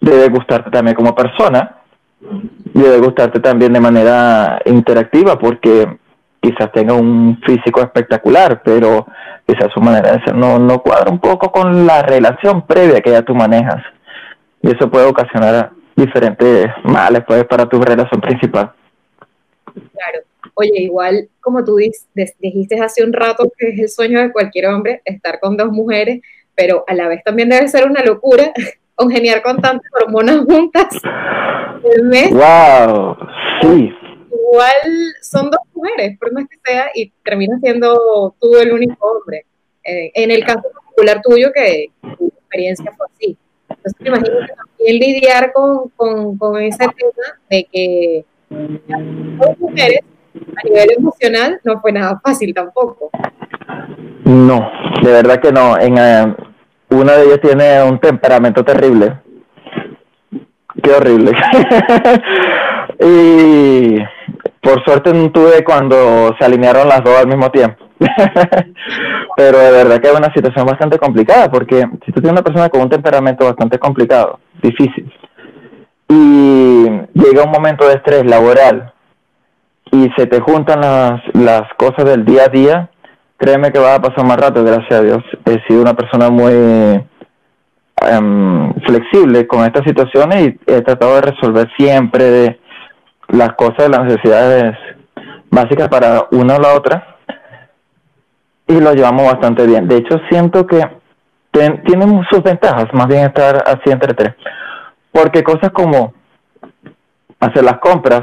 debe 0.00 0.28
gustarte 0.28 0.70
también 0.70 0.96
como 0.96 1.14
persona 1.14 1.76
debe 2.20 2.98
gustarte 2.98 3.40
también 3.40 3.72
de 3.72 3.80
manera 3.80 4.60
interactiva 4.64 5.38
porque 5.38 5.98
quizás 6.40 6.70
tenga 6.72 6.94
un 6.94 7.40
físico 7.44 7.80
espectacular, 7.80 8.62
pero 8.64 9.06
quizás 9.46 9.72
su 9.72 9.80
manera 9.80 10.12
de 10.12 10.24
ser 10.24 10.34
no, 10.34 10.58
no 10.58 10.80
cuadra 10.80 11.10
un 11.10 11.18
poco 11.18 11.50
con 11.50 11.86
la 11.86 12.02
relación 12.02 12.62
previa 12.62 13.00
que 13.00 13.10
ya 13.10 13.22
tú 13.22 13.34
manejas. 13.34 13.82
Y 14.62 14.74
eso 14.74 14.90
puede 14.90 15.06
ocasionar 15.06 15.70
diferentes 15.94 16.66
males 16.82 17.22
pues, 17.26 17.44
para 17.44 17.66
tu 17.66 17.80
relación 17.80 18.20
principal. 18.20 18.72
Claro. 19.64 20.20
Oye, 20.54 20.82
igual 20.82 21.28
como 21.40 21.64
tú 21.64 21.76
dijiste 21.76 22.80
hace 22.80 23.02
un 23.02 23.12
rato 23.12 23.50
que 23.56 23.68
es 23.68 23.78
el 23.80 23.88
sueño 23.88 24.20
de 24.20 24.32
cualquier 24.32 24.66
hombre 24.66 25.00
estar 25.04 25.40
con 25.40 25.56
dos 25.56 25.70
mujeres, 25.70 26.20
pero 26.54 26.84
a 26.86 26.94
la 26.94 27.08
vez 27.08 27.22
también 27.24 27.48
debe 27.48 27.68
ser 27.68 27.88
una 27.88 28.04
locura 28.04 28.52
congeniar 28.94 29.42
con 29.42 29.60
tantas 29.60 29.90
hormonas 30.00 30.44
juntas. 30.44 31.00
¡Wow! 31.82 33.16
Sí, 33.60 33.92
igual 34.30 35.14
son 35.22 35.50
dos 35.50 35.60
mujeres, 35.74 36.18
por 36.18 36.32
más 36.32 36.44
que 36.48 36.56
sea, 36.64 36.90
y 36.94 37.10
termina 37.24 37.58
siendo 37.60 38.34
tú 38.40 38.56
el 38.56 38.72
único 38.72 38.96
hombre. 39.06 39.46
Eh, 39.84 40.12
en 40.14 40.30
el 40.30 40.44
caso 40.44 40.62
particular 40.72 41.20
tuyo, 41.22 41.52
que 41.52 41.90
tu 42.16 42.28
experiencia 42.28 42.92
fue 42.96 43.06
así. 43.14 43.36
Entonces 43.68 44.00
me 44.00 44.08
imagino 44.08 44.38
que 44.46 44.54
también 44.54 44.98
lidiar 44.98 45.52
con, 45.52 45.88
con, 45.90 46.38
con 46.38 46.62
ese 46.62 46.78
tema 46.78 47.38
de 47.50 47.64
que 47.70 48.24
dos 48.48 49.58
mujeres 49.58 50.00
a 50.56 50.68
nivel 50.68 50.92
emocional 50.98 51.60
no 51.64 51.80
fue 51.80 51.92
nada 51.92 52.20
fácil 52.22 52.54
tampoco. 52.54 53.10
No, 54.24 54.70
de 55.02 55.12
verdad 55.12 55.40
que 55.40 55.52
no. 55.52 55.78
En, 55.78 55.98
eh, 55.98 56.34
una 56.90 57.14
de 57.14 57.24
ellas 57.24 57.40
tiene 57.40 57.82
un 57.82 57.98
temperamento 57.98 58.64
terrible. 58.64 59.20
Qué 60.82 60.90
horrible. 60.90 61.32
y 63.00 63.98
por 64.60 64.82
suerte 64.84 65.12
no 65.12 65.30
tuve 65.30 65.62
cuando 65.64 66.34
se 66.38 66.44
alinearon 66.44 66.88
las 66.88 67.02
dos 67.04 67.18
al 67.18 67.26
mismo 67.26 67.50
tiempo. 67.50 67.84
Pero 69.36 69.58
de 69.58 69.70
verdad 69.70 70.00
que 70.00 70.08
es 70.08 70.18
una 70.18 70.32
situación 70.32 70.66
bastante 70.66 70.98
complicada, 70.98 71.50
porque 71.50 71.80
si 72.04 72.12
tú 72.12 72.20
tienes 72.20 72.32
una 72.32 72.42
persona 72.42 72.68
con 72.68 72.82
un 72.82 72.88
temperamento 72.88 73.44
bastante 73.44 73.78
complicado, 73.78 74.38
difícil, 74.62 75.12
y 76.08 76.84
llega 77.14 77.44
un 77.44 77.50
momento 77.50 77.86
de 77.86 77.94
estrés 77.94 78.24
laboral 78.24 78.93
y 79.92 80.08
se 80.16 80.26
te 80.26 80.40
juntan 80.40 80.80
las, 80.80 81.20
las 81.34 81.62
cosas 81.76 82.04
del 82.04 82.24
día 82.24 82.44
a 82.44 82.48
día, 82.48 82.90
créeme 83.36 83.72
que 83.72 83.78
va 83.78 83.96
a 83.96 84.02
pasar 84.02 84.26
más 84.26 84.38
rápido, 84.38 84.64
gracias 84.64 85.00
a 85.00 85.02
Dios. 85.02 85.22
He 85.44 85.62
sido 85.66 85.82
una 85.82 85.94
persona 85.94 86.30
muy 86.30 86.52
em, 88.10 88.74
flexible 88.86 89.46
con 89.46 89.64
estas 89.64 89.84
situaciones 89.84 90.48
y 90.48 90.60
he 90.66 90.80
tratado 90.82 91.14
de 91.16 91.20
resolver 91.22 91.68
siempre 91.76 92.24
de 92.24 92.60
las 93.28 93.54
cosas, 93.54 93.88
las 93.88 94.04
necesidades 94.04 94.76
básicas 95.50 95.88
para 95.88 96.26
una 96.32 96.56
o 96.56 96.60
la 96.60 96.74
otra 96.74 97.14
y 98.66 98.80
lo 98.80 98.92
llevamos 98.94 99.30
bastante 99.32 99.66
bien. 99.66 99.88
De 99.88 99.96
hecho, 99.96 100.18
siento 100.30 100.66
que 100.66 100.82
tienen 101.52 102.24
sus 102.30 102.42
ventajas, 102.42 102.86
más 102.92 103.06
bien 103.06 103.24
estar 103.26 103.62
así 103.66 103.90
entre 103.90 104.14
tres. 104.14 104.34
Porque 105.12 105.44
cosas 105.44 105.70
como 105.70 106.12
hacer 107.38 107.62
las 107.62 107.78
compras, 107.78 108.22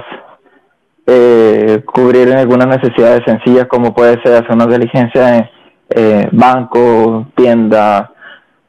eh, 1.14 1.84
cubrir 1.86 2.32
algunas 2.32 2.68
necesidades 2.68 3.22
sencillas 3.26 3.68
como 3.68 3.94
puede 3.94 4.22
ser 4.24 4.36
hacer 4.36 4.54
una 4.54 4.66
diligencia 4.66 5.38
en 5.38 5.50
eh, 5.90 6.30
banco, 6.32 7.28
tienda, 7.36 8.14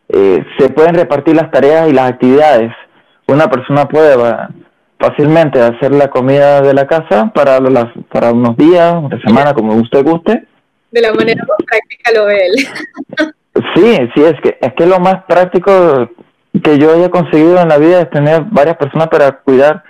eh, 0.08 0.44
se 0.58 0.68
pueden 0.70 0.96
repartir 0.96 1.36
las 1.36 1.52
tareas 1.52 1.88
y 1.88 1.92
las 1.92 2.10
actividades. 2.10 2.72
Una 3.28 3.48
persona 3.48 3.86
puede 3.86 4.16
fácilmente 4.98 5.60
hacer 5.60 5.92
la 5.92 6.08
comida 6.08 6.60
de 6.62 6.74
la 6.74 6.86
casa 6.88 7.30
para, 7.32 7.60
las, 7.60 7.86
para 8.12 8.32
unos 8.32 8.56
días, 8.56 8.92
una 9.00 9.20
semana, 9.20 9.54
como 9.54 9.74
usted 9.76 10.04
guste. 10.04 10.44
De 10.90 11.00
la 11.00 11.12
manera 11.14 11.44
más 11.48 11.58
práctica 11.64 12.10
lo 12.12 12.26
ve 12.26 12.46
él. 12.46 13.32
sí, 13.76 14.10
sí, 14.14 14.24
es 14.24 14.40
que, 14.42 14.58
es 14.60 14.72
que 14.74 14.86
lo 14.86 14.98
más 14.98 15.22
práctico 15.28 16.10
que 16.64 16.76
yo 16.76 16.92
haya 16.92 17.08
conseguido 17.08 17.60
en 17.60 17.68
la 17.68 17.78
vida 17.78 18.00
es 18.00 18.10
tener 18.10 18.42
varias 18.50 18.76
personas 18.76 19.08
para 19.08 19.30
cuidar 19.42 19.84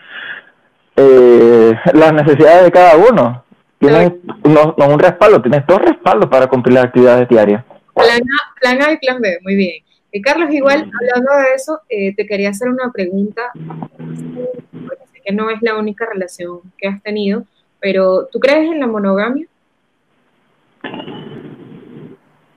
eh, 0.96 1.75
las 1.94 2.12
necesidades 2.12 2.64
de 2.64 2.70
cada 2.70 2.96
uno. 2.96 3.44
Tienes 3.78 4.12
no, 4.44 4.75
un 4.76 4.99
respaldo, 4.99 5.42
tienes 5.42 5.66
dos 5.66 5.80
respaldos 5.80 6.30
para 6.30 6.46
cumplir 6.46 6.75
las 6.75 6.84
actividades 6.84 7.28
diarias. 7.28 7.64
Plan 7.94 8.22
A, 8.22 8.61
plan 8.61 8.82
A 8.82 8.92
y 8.92 8.96
plan 8.99 9.20
B, 9.20 9.38
muy 9.42 9.56
bien. 9.56 9.82
Eh, 10.12 10.20
Carlos, 10.20 10.52
igual 10.52 10.90
hablando 11.00 11.32
de 11.37 11.54
eso, 11.54 11.80
eh, 11.88 12.14
te 12.14 12.26
quería 12.26 12.50
hacer 12.50 12.68
una 12.68 12.92
pregunta, 12.92 13.42
porque 13.54 15.06
sé 15.12 15.20
que 15.25 15.32
no 15.32 15.50
es 15.50 15.61
la 15.62 15.76
única 15.76 16.06
relación 16.06 16.61
que 16.78 16.88
has 16.88 17.02
tenido, 17.02 17.44
pero 17.80 18.28
¿tú 18.30 18.38
crees 18.38 18.70
en 18.70 18.78
la 18.78 18.87
monogamia? 18.87 19.46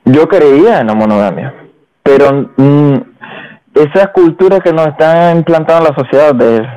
Yo 0.04 0.28
creía 0.28 0.80
en 0.80 0.86
la 0.86 0.94
monogamia, 0.94 1.54
pero 2.02 2.50
mm, 2.56 2.94
esa 3.74 4.12
cultura 4.12 4.60
que 4.60 4.72
nos 4.72 4.86
está 4.88 5.32
implantando 5.32 5.88
en 5.88 5.94
la 5.94 6.02
sociedad 6.02 6.34
de 6.34 6.75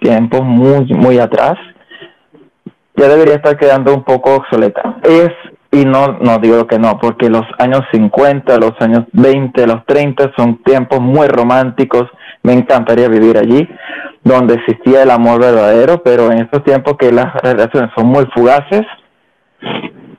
tiempos 0.00 0.42
muy, 0.42 0.84
muy 0.94 1.18
atrás, 1.18 1.56
ya 2.96 3.08
debería 3.08 3.36
estar 3.36 3.56
quedando 3.56 3.94
un 3.94 4.04
poco 4.04 4.36
obsoleta. 4.36 4.96
Es 5.02 5.30
y 5.70 5.84
no, 5.84 6.18
no 6.20 6.38
digo 6.38 6.66
que 6.66 6.78
no, 6.78 6.98
porque 6.98 7.28
los 7.28 7.44
años 7.58 7.82
50, 7.92 8.56
los 8.58 8.72
años 8.80 9.04
20, 9.12 9.66
los 9.66 9.84
30 9.84 10.32
son 10.36 10.62
tiempos 10.62 11.00
muy 11.00 11.28
románticos. 11.28 12.04
Me 12.42 12.54
encantaría 12.54 13.08
vivir 13.08 13.36
allí, 13.36 13.68
donde 14.24 14.54
existía 14.54 15.02
el 15.02 15.10
amor 15.10 15.40
verdadero, 15.40 16.02
pero 16.02 16.32
en 16.32 16.38
estos 16.38 16.64
tiempos 16.64 16.96
que 16.98 17.12
las 17.12 17.34
relaciones 17.42 17.90
son 17.94 18.06
muy 18.06 18.24
fugaces 18.34 18.82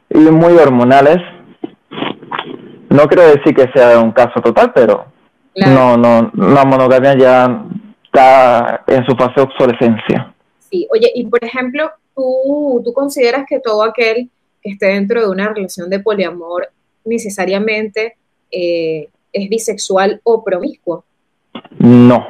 y 0.09 0.17
muy 0.17 0.53
hormonales, 0.53 1.17
no 2.89 3.07
quiero 3.07 3.23
decir 3.23 3.55
que 3.55 3.69
sea 3.73 3.99
un 3.99 4.11
caso 4.11 4.41
total, 4.41 4.71
pero 4.73 5.05
no, 5.55 5.97
no, 5.97 6.31
la 6.33 6.65
monogamia 6.65 7.15
ya 7.15 7.63
está 8.12 8.84
en 8.88 9.06
su 9.06 9.16
fase 9.16 9.34
de 9.38 9.42
obsolescencia. 9.42 10.34
Sí, 10.70 10.88
oye, 10.92 11.12
y 11.13 11.25
por 11.25 11.44
ejemplo, 11.44 11.92
tú, 12.16 12.82
tú 12.84 12.94
consideras 12.94 13.46
que 13.48 13.60
todo 13.60 13.84
aquel 13.84 14.30
que 14.62 14.72
esté 14.72 14.88
dentro 14.88 15.22
de 15.22 15.30
una 15.30 15.50
relación 15.54 15.89
de 15.89 16.00
poliamor 16.00 16.70
necesariamente 17.06 18.16
eh, 18.51 19.10
es 19.32 19.50
bisexual 19.50 20.20
o 20.24 20.44
promiscuo. 20.44 21.06
No, 21.78 22.28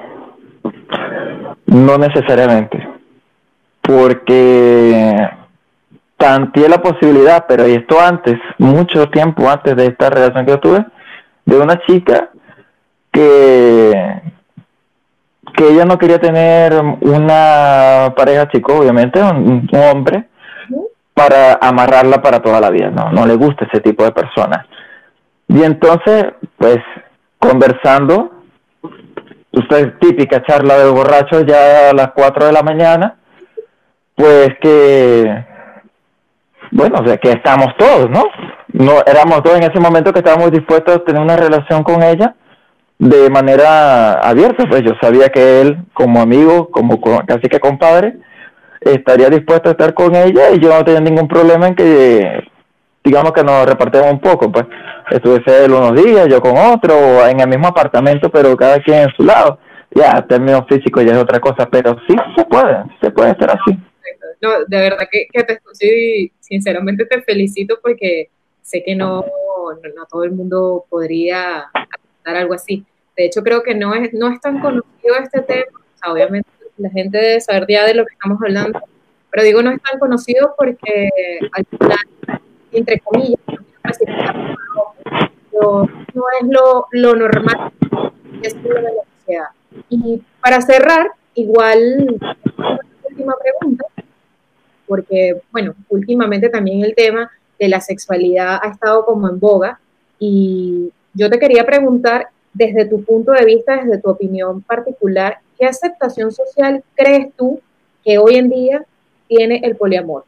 no 1.66 1.98
necesariamente, 1.98 2.88
porque 3.82 5.30
tanteé 6.18 6.70
la 6.70 6.82
posibilidad, 6.82 7.46
pero 7.48 7.64
esto 7.64 8.00
antes, 8.00 8.38
mucho 8.58 9.10
tiempo 9.10 9.50
antes 9.50 9.76
de 9.76 9.88
esta 9.88 10.10
relación 10.10 10.46
que 10.46 10.52
yo 10.52 10.60
tuve, 10.60 10.86
de 11.46 11.58
una 11.58 11.80
chica 11.86 12.30
que, 13.12 14.22
que 15.56 15.68
ella 15.68 15.86
no 15.86 15.98
quería 15.98 16.20
tener 16.20 16.74
una 17.01 18.13
pareja 18.15 18.48
chico, 18.50 18.77
obviamente, 18.77 19.22
un, 19.22 19.68
hombre, 19.74 20.27
para 21.13 21.60
amarrarla 21.62 22.22
para 22.22 22.39
toda 22.39 22.60
la 22.60 22.70
vida, 22.70 22.89
¿no? 22.89 23.12
No 23.12 23.25
le 23.25 23.36
gusta 23.36 23.65
ese 23.65 23.82
tipo 23.82 24.03
de 24.03 24.12
personas. 24.12 24.65
Y 25.48 25.63
entonces, 25.63 26.25
pues, 26.58 26.77
conversando, 27.39 28.32
usted 29.51 29.94
típica 30.00 30.44
charla 30.44 30.77
de 30.77 30.91
borracho 30.91 31.41
ya 31.41 31.89
a 31.89 31.94
las 31.94 32.12
4 32.12 32.46
de 32.46 32.51
la 32.51 32.62
mañana, 32.62 33.15
pues 34.15 34.50
que, 34.62 35.46
bueno, 36.72 37.00
o 37.01 37.08
sea, 37.08 37.18
que 37.18 37.32
estamos 37.32 37.70
todos, 37.77 38.10
¿no? 38.10 38.24
No, 38.74 39.01
éramos 39.06 39.41
todos 39.44 39.58
en 39.58 39.63
ese 39.63 39.79
momento 39.79 40.13
que 40.13 40.20
estábamos 40.20 40.51
dispuestos 40.51 40.96
a 40.96 41.00
tener 41.00 41.22
una 41.22 41.36
relación 41.36 41.84
con 41.84 42.03
ella 42.03 42.36
de 43.00 43.29
manera 43.29 44.13
abierta, 44.20 44.65
pues 44.70 44.84
yo 44.84 44.91
sabía 45.01 45.29
que 45.29 45.62
él, 45.62 45.77
como 45.94 46.22
amigo, 46.22 46.70
como 46.70 47.00
casi 47.25 47.48
que 47.48 47.60
compadre, 47.60 48.18
estaría 48.82 49.29
dispuesto 49.29 49.70
a 49.70 49.72
estar 49.72 49.94
con 49.94 50.15
ella 50.15 50.51
y 50.51 50.60
yo 50.60 50.70
no 50.70 50.84
tenía 50.84 51.00
ningún 51.00 51.27
problema 51.27 51.68
en 51.70 51.75
que, 51.75 52.44
digamos 53.03 53.32
que 53.32 53.44
nos 53.44 53.65
repartimos 53.65 54.12
un 54.12 54.20
poco, 54.20 54.51
pues 54.51 54.65
estuviese 55.12 55.65
él 55.65 55.72
unos 55.72 55.96
días, 55.96 56.27
yo 56.27 56.41
con 56.41 56.58
otro, 56.58 57.25
en 57.25 57.39
el 57.39 57.48
mismo 57.48 57.68
apartamento, 57.68 58.29
pero 58.29 58.56
cada 58.58 58.79
quien 58.82 59.03
en 59.03 59.15
su 59.15 59.24
lado. 59.24 59.60
Ya, 59.91 60.22
términos 60.27 60.65
físicos 60.70 61.03
ya 61.03 61.13
es 61.13 61.18
otra 61.18 61.39
cosa, 61.39 61.68
pero 61.72 61.98
sí 62.08 62.15
se 62.36 62.46
puede, 62.46 62.84
se 63.01 63.10
puede 63.10 63.32
estar 63.32 63.50
así. 63.51 63.79
No, 64.41 64.51
de 64.68 64.77
verdad 64.77 65.08
que, 65.12 65.25
que 65.32 65.44
te 65.44 65.60
sí, 65.74 66.32
sinceramente 66.39 67.06
te 67.06 67.22
felicito 67.24 67.79
porque 67.82 68.29
sé 68.62 68.84
que 68.84 68.96
no, 68.96 69.22
no, 69.22 70.06
todo 70.10 70.24
el 70.25 70.32
mundo 70.32 70.86
podría 70.89 71.65
dar 72.26 72.36
algo 72.36 72.54
así. 72.54 72.86
De 73.16 73.26
hecho, 73.26 73.42
creo 73.44 73.64
que 73.64 73.76
no 73.76 73.94
es, 73.94 74.14
no 74.14 74.32
es 74.32 74.40
tan 74.40 74.60
conocido 74.62 75.16
este 75.22 75.42
tema. 75.42 75.80
obviamente 76.08 76.50
la 76.78 76.90
gente 76.90 77.18
debe 77.18 77.42
saber 77.42 77.66
ya 77.68 77.86
de 77.86 77.94
lo 77.94 78.06
que 78.06 78.14
estamos 78.14 78.42
hablando, 78.42 78.80
pero 79.30 79.44
digo 79.44 79.62
no 79.62 79.72
es 79.72 79.82
tan 79.82 80.00
conocido 80.00 80.56
porque 80.58 81.10
al 81.52 81.66
final, 81.66 82.40
entre 82.72 83.00
comillas, 83.02 83.40
no, 85.52 85.84
no 86.14 86.24
es 86.40 86.48
lo, 86.48 86.88
lo 86.92 87.16
normal 87.16 87.74
es 88.42 88.56
lo 88.56 88.76
de 88.76 88.82
la 88.82 89.04
sociedad. 89.18 89.48
Y 89.90 90.22
para 90.42 90.62
cerrar, 90.62 91.12
igual, 91.36 92.18
última 93.10 93.36
pregunta, 93.42 93.86
porque, 94.88 95.42
bueno, 95.52 95.76
últimamente 95.90 96.50
también 96.50 96.84
el 96.84 96.96
tema 96.96 97.30
de 97.60 97.68
la 97.68 97.82
sexualidad 97.82 98.60
ha 98.62 98.70
estado 98.70 99.06
como 99.06 99.30
en 99.30 99.40
boga 99.40 99.80
y 100.18 100.92
yo 101.13 101.30
te 101.30 101.39
quería 101.39 101.66
preguntar 101.66 102.28
desde 102.54 102.86
tu 102.86 103.04
punto 103.04 103.32
de 103.32 103.46
vista, 103.46 103.78
desde 103.78 104.01
tu 104.01 104.10
opinión 104.10 104.62
particular, 104.62 105.39
¿qué 105.58 105.66
aceptación 105.66 106.32
social 106.32 106.84
crees 106.96 107.34
tú 107.36 107.62
que 108.04 108.18
hoy 108.18 108.36
en 108.36 108.50
día 108.50 108.84
tiene 109.28 109.62
el 109.63 109.75
poliamor? 109.75 110.25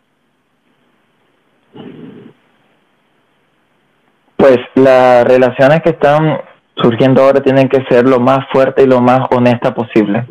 Pues 4.35 4.57
las 4.75 5.23
relaciones 5.25 5.81
que 5.81 5.91
están 5.91 6.41
surgiendo 6.75 7.21
ahora 7.21 7.41
tienen 7.41 7.69
que 7.69 7.83
ser 7.89 8.07
lo 8.07 8.19
más 8.19 8.39
fuerte 8.51 8.83
y 8.83 8.87
lo 8.87 9.01
más 9.01 9.21
honesta 9.31 9.73
posible. 9.73 10.25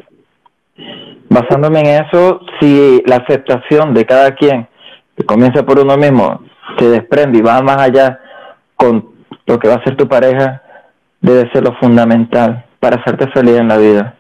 Basándome 1.28 1.80
en 1.80 2.04
eso, 2.04 2.40
si 2.59 3.02
la 3.07 3.16
aceptación 3.16 3.95
de 3.95 4.04
cada 4.04 4.35
quien, 4.35 4.66
que 5.16 5.25
comienza 5.25 5.64
por 5.64 5.78
uno 5.78 5.97
mismo, 5.97 6.40
se 6.78 6.88
desprende 6.88 7.38
y 7.38 7.42
va 7.42 7.62
más 7.62 7.78
allá 7.78 8.19
con 8.75 9.10
lo 9.47 9.59
que 9.59 9.68
va 9.68 9.75
a 9.75 9.85
ser 9.85 9.97
tu 9.97 10.09
pareja, 10.09 10.62
debe 11.20 11.50
ser 11.52 11.64
lo 11.64 11.75
fundamental 11.78 12.64
para 12.78 12.97
hacerte 12.97 13.30
feliz 13.30 13.59
en 13.59 13.68
la 13.68 13.76
vida. 13.76 14.14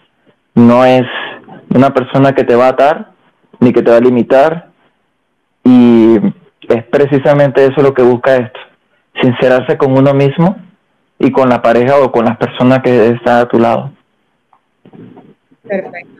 No 0.54 0.84
es 0.84 1.06
una 1.74 1.90
persona 1.90 2.34
que 2.34 2.44
te 2.44 2.54
va 2.54 2.66
a 2.66 2.70
atar 2.70 3.10
ni 3.58 3.72
que 3.72 3.82
te 3.82 3.90
va 3.90 3.98
a 3.98 4.00
limitar 4.00 4.68
y 5.64 6.16
es 6.68 6.84
precisamente 6.90 7.64
eso 7.64 7.82
lo 7.82 7.94
que 7.94 8.02
busca 8.02 8.36
esto, 8.36 8.60
sincerarse 9.20 9.76
con 9.76 9.96
uno 9.96 10.14
mismo 10.14 10.56
y 11.18 11.30
con 11.30 11.48
la 11.48 11.60
pareja 11.60 11.98
o 11.98 12.10
con 12.10 12.24
las 12.24 12.36
personas 12.36 12.80
que 12.80 13.08
están 13.08 13.38
a 13.38 13.48
tu 13.48 13.58
lado. 13.58 13.90
Perfecto. 15.66 16.19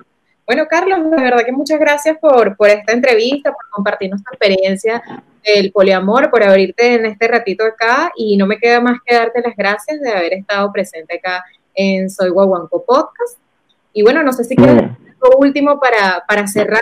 Bueno, 0.51 0.67
Carlos, 0.69 1.09
de 1.09 1.23
verdad 1.23 1.45
que 1.45 1.53
muchas 1.53 1.79
gracias 1.79 2.19
por, 2.19 2.57
por 2.57 2.69
esta 2.69 2.93
entrevista, 2.93 3.53
por 3.53 3.71
compartir 3.71 4.11
nuestra 4.11 4.33
experiencia 4.33 5.01
del 5.47 5.71
poliamor, 5.71 6.29
por 6.29 6.43
abrirte 6.43 6.95
en 6.95 7.07
este 7.07 7.29
ratito 7.29 7.65
acá 7.65 8.11
y 8.17 8.37
no 8.37 8.49
me 8.49 8.59
queda 8.59 8.81
más 8.81 8.99
que 9.07 9.15
darte 9.15 9.43
las 9.43 9.55
gracias 9.55 10.01
de 10.01 10.11
haber 10.11 10.33
estado 10.33 10.73
presente 10.73 11.19
acá 11.19 11.45
en 11.73 12.11
Soy 12.11 12.31
Guaguanco 12.31 12.85
Podcast. 12.85 13.39
Y 13.93 14.03
bueno, 14.03 14.25
no 14.25 14.33
sé 14.33 14.43
si 14.43 14.57
quieres 14.57 14.91
algo 15.23 15.39
último 15.39 15.79
para, 15.79 16.25
para 16.27 16.49
cerrar. 16.49 16.81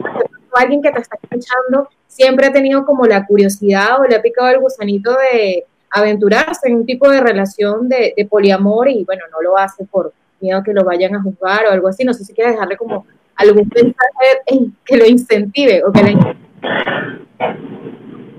Alguien 0.55 0.81
que 0.81 0.91
te 0.91 1.01
está 1.01 1.19
escuchando 1.23 1.91
siempre 2.07 2.47
ha 2.47 2.53
tenido 2.55 2.87
como 2.87 3.05
la 3.05 3.27
curiosidad 3.27 4.01
o 4.01 4.07
le 4.07 4.17
ha 4.17 4.23
picado 4.23 4.49
el 4.49 4.61
gusanito 4.61 5.11
de 5.11 5.67
aventurarse 5.91 6.69
en 6.69 6.77
un 6.77 6.87
tipo 6.87 7.11
de 7.11 7.21
relación 7.21 7.87
de, 7.87 8.15
de 8.17 8.25
poliamor 8.25 8.89
y 8.89 9.05
bueno, 9.05 9.25
no 9.31 9.43
lo 9.43 9.59
hace 9.59 9.85
por 9.85 10.15
miedo 10.41 10.63
que 10.63 10.73
lo 10.73 10.85
vayan 10.85 11.17
a 11.17 11.23
juzgar 11.23 11.67
o 11.67 11.71
algo 11.71 11.89
así. 11.89 12.03
No 12.03 12.15
sé 12.15 12.25
si 12.25 12.33
quieres 12.33 12.55
dejarle 12.55 12.79
como 12.79 13.05
algún 13.39 13.71
mensaje 13.75 14.73
que 14.85 14.97
lo 14.97 15.07
incentive 15.07 15.83
o 15.85 15.93
que 15.93 16.03
le 16.03 16.17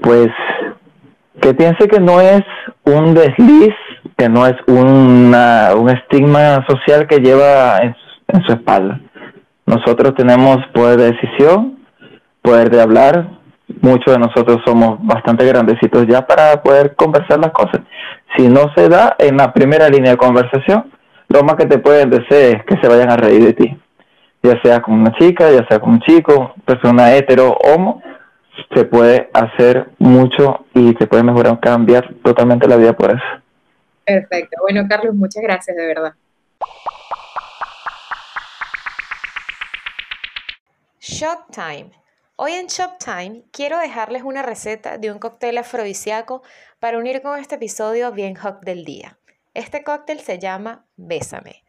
Pues 0.01 0.29
que 1.41 1.53
piense 1.53 1.87
que 1.87 1.99
no 1.99 2.19
es 2.19 2.43
un 2.83 3.13
desliz, 3.13 3.73
que 4.17 4.27
no 4.27 4.45
es 4.45 4.55
una, 4.67 5.69
un 5.75 5.89
estigma 5.89 6.65
social 6.67 7.07
que 7.07 7.19
lleva 7.19 7.79
en, 7.79 7.95
en 8.27 8.43
su 8.43 8.51
espalda. 8.51 8.99
Nosotros 9.65 10.15
tenemos 10.15 10.57
poder 10.73 10.99
de 10.99 11.11
decisión, 11.13 11.79
poder 12.41 12.69
de 12.69 12.81
hablar, 12.81 13.29
muchos 13.81 14.13
de 14.13 14.19
nosotros 14.19 14.57
somos 14.65 14.97
bastante 15.01 15.45
grandecitos 15.45 16.07
ya 16.07 16.25
para 16.27 16.61
poder 16.61 16.95
conversar 16.95 17.39
las 17.39 17.51
cosas. 17.51 17.81
Si 18.35 18.49
no 18.49 18.73
se 18.75 18.89
da 18.89 19.15
en 19.17 19.37
la 19.37 19.53
primera 19.53 19.87
línea 19.87 20.11
de 20.11 20.17
conversación, 20.17 20.91
lo 21.29 21.43
más 21.43 21.55
que 21.55 21.67
te 21.67 21.77
pueden 21.77 22.09
decir 22.09 22.27
es 22.31 22.65
que 22.65 22.81
se 22.81 22.87
vayan 22.89 23.11
a 23.11 23.17
reír 23.17 23.45
de 23.45 23.53
ti 23.53 23.77
ya 24.41 24.61
sea 24.61 24.81
con 24.81 24.95
una 24.95 25.13
chica, 25.17 25.51
ya 25.51 25.65
sea 25.67 25.79
con 25.79 25.91
un 25.91 25.99
chico, 26.01 26.53
persona 26.65 27.13
hetero, 27.13 27.57
homo, 27.63 28.01
se 28.73 28.85
puede 28.85 29.29
hacer 29.33 29.89
mucho 29.99 30.65
y 30.73 30.93
se 30.99 31.07
puede 31.07 31.23
mejorar, 31.23 31.59
cambiar 31.59 32.13
totalmente 32.23 32.67
la 32.67 32.77
vida 32.77 32.93
por 32.93 33.11
eso. 33.11 33.23
Perfecto. 34.05 34.57
Bueno, 34.61 34.87
Carlos, 34.89 35.15
muchas 35.15 35.43
gracias, 35.43 35.75
de 35.75 35.85
verdad. 35.85 36.13
Shop 40.99 41.51
Time. 41.51 41.91
Hoy 42.35 42.53
en 42.53 42.67
Shop 42.67 42.97
Time 42.97 43.43
quiero 43.51 43.77
dejarles 43.77 44.23
una 44.23 44.41
receta 44.41 44.97
de 44.97 45.11
un 45.11 45.19
cóctel 45.19 45.57
afrodisíaco 45.57 46.41
para 46.79 46.97
unir 46.97 47.21
con 47.21 47.37
este 47.37 47.55
episodio 47.55 48.11
bien 48.13 48.35
hot 48.35 48.61
del 48.61 48.85
día. 48.85 49.17
Este 49.53 49.83
cóctel 49.83 50.19
se 50.21 50.39
llama 50.39 50.85
Bésame. 50.95 51.65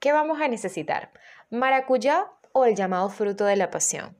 ¿Qué 0.00 0.12
vamos 0.12 0.40
a 0.40 0.48
necesitar? 0.48 1.10
Maracuyá 1.50 2.30
o 2.52 2.66
el 2.66 2.74
llamado 2.74 3.08
fruto 3.08 3.46
de 3.46 3.56
la 3.56 3.70
pasión. 3.70 4.14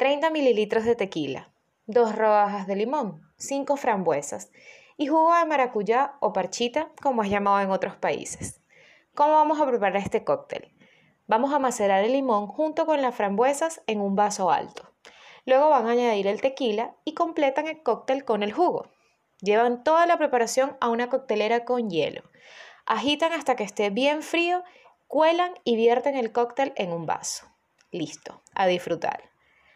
30 0.00 0.30
mililitros 0.30 0.84
de 0.84 0.96
tequila, 0.96 1.52
2 1.86 2.16
rodajas 2.16 2.66
de 2.66 2.74
limón, 2.74 3.22
5 3.36 3.76
frambuesas 3.76 4.50
y 4.96 5.06
jugo 5.06 5.32
de 5.32 5.44
maracuyá 5.44 6.14
o 6.18 6.32
parchita, 6.32 6.90
como 7.00 7.22
es 7.22 7.30
llamado 7.30 7.60
en 7.60 7.70
otros 7.70 7.94
países. 7.94 8.60
¿Cómo 9.14 9.34
vamos 9.34 9.60
a 9.60 9.66
preparar 9.66 9.98
este 9.98 10.24
cóctel? 10.24 10.74
Vamos 11.28 11.54
a 11.54 11.60
macerar 11.60 12.02
el 12.02 12.14
limón 12.14 12.48
junto 12.48 12.84
con 12.84 13.00
las 13.00 13.14
frambuesas 13.14 13.80
en 13.86 14.00
un 14.00 14.16
vaso 14.16 14.50
alto. 14.50 14.92
Luego 15.46 15.70
van 15.70 15.86
a 15.86 15.92
añadir 15.92 16.26
el 16.26 16.40
tequila 16.40 16.96
y 17.04 17.14
completan 17.14 17.68
el 17.68 17.80
cóctel 17.84 18.24
con 18.24 18.42
el 18.42 18.52
jugo. 18.52 18.90
Llevan 19.40 19.84
toda 19.84 20.04
la 20.04 20.18
preparación 20.18 20.76
a 20.80 20.88
una 20.88 21.10
coctelera 21.10 21.64
con 21.64 21.90
hielo. 21.90 22.24
Agitan 22.86 23.32
hasta 23.32 23.54
que 23.54 23.62
esté 23.62 23.90
bien 23.90 24.24
frío 24.24 24.64
Cuelan 25.10 25.54
y 25.64 25.74
vierten 25.74 26.14
el 26.14 26.30
cóctel 26.30 26.72
en 26.76 26.92
un 26.92 27.04
vaso. 27.04 27.44
Listo, 27.90 28.44
a 28.54 28.68
disfrutar. 28.68 29.32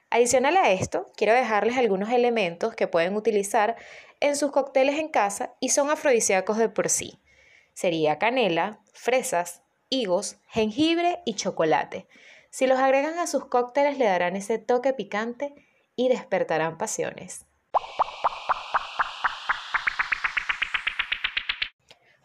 Adicional 0.09 0.57
a 0.57 0.70
esto, 0.70 1.11
quiero 1.16 1.35
dejarles 1.35 1.77
algunos 1.77 2.11
elementos 2.11 2.77
que 2.77 2.87
pueden 2.87 3.16
utilizar 3.16 3.75
en 4.20 4.37
sus 4.37 4.53
cócteles 4.53 4.97
en 4.97 5.09
casa 5.09 5.57
y 5.59 5.70
son 5.70 5.90
afrodisíacos 5.90 6.57
de 6.57 6.68
por 6.68 6.88
sí. 6.88 7.18
Sería 7.73 8.20
canela, 8.20 8.79
fresas, 8.92 9.64
higos, 9.88 10.37
jengibre 10.47 11.20
y 11.27 11.35
chocolate. 11.35 12.07
Si 12.51 12.68
los 12.68 12.79
agregan 12.79 13.18
a 13.18 13.27
sus 13.27 13.47
cócteles 13.47 13.99
le 13.99 14.05
darán 14.05 14.37
ese 14.37 14.59
toque 14.59 14.92
picante 14.92 15.53
y 15.97 16.11
despertarán 16.11 16.79
pasiones. 16.79 17.44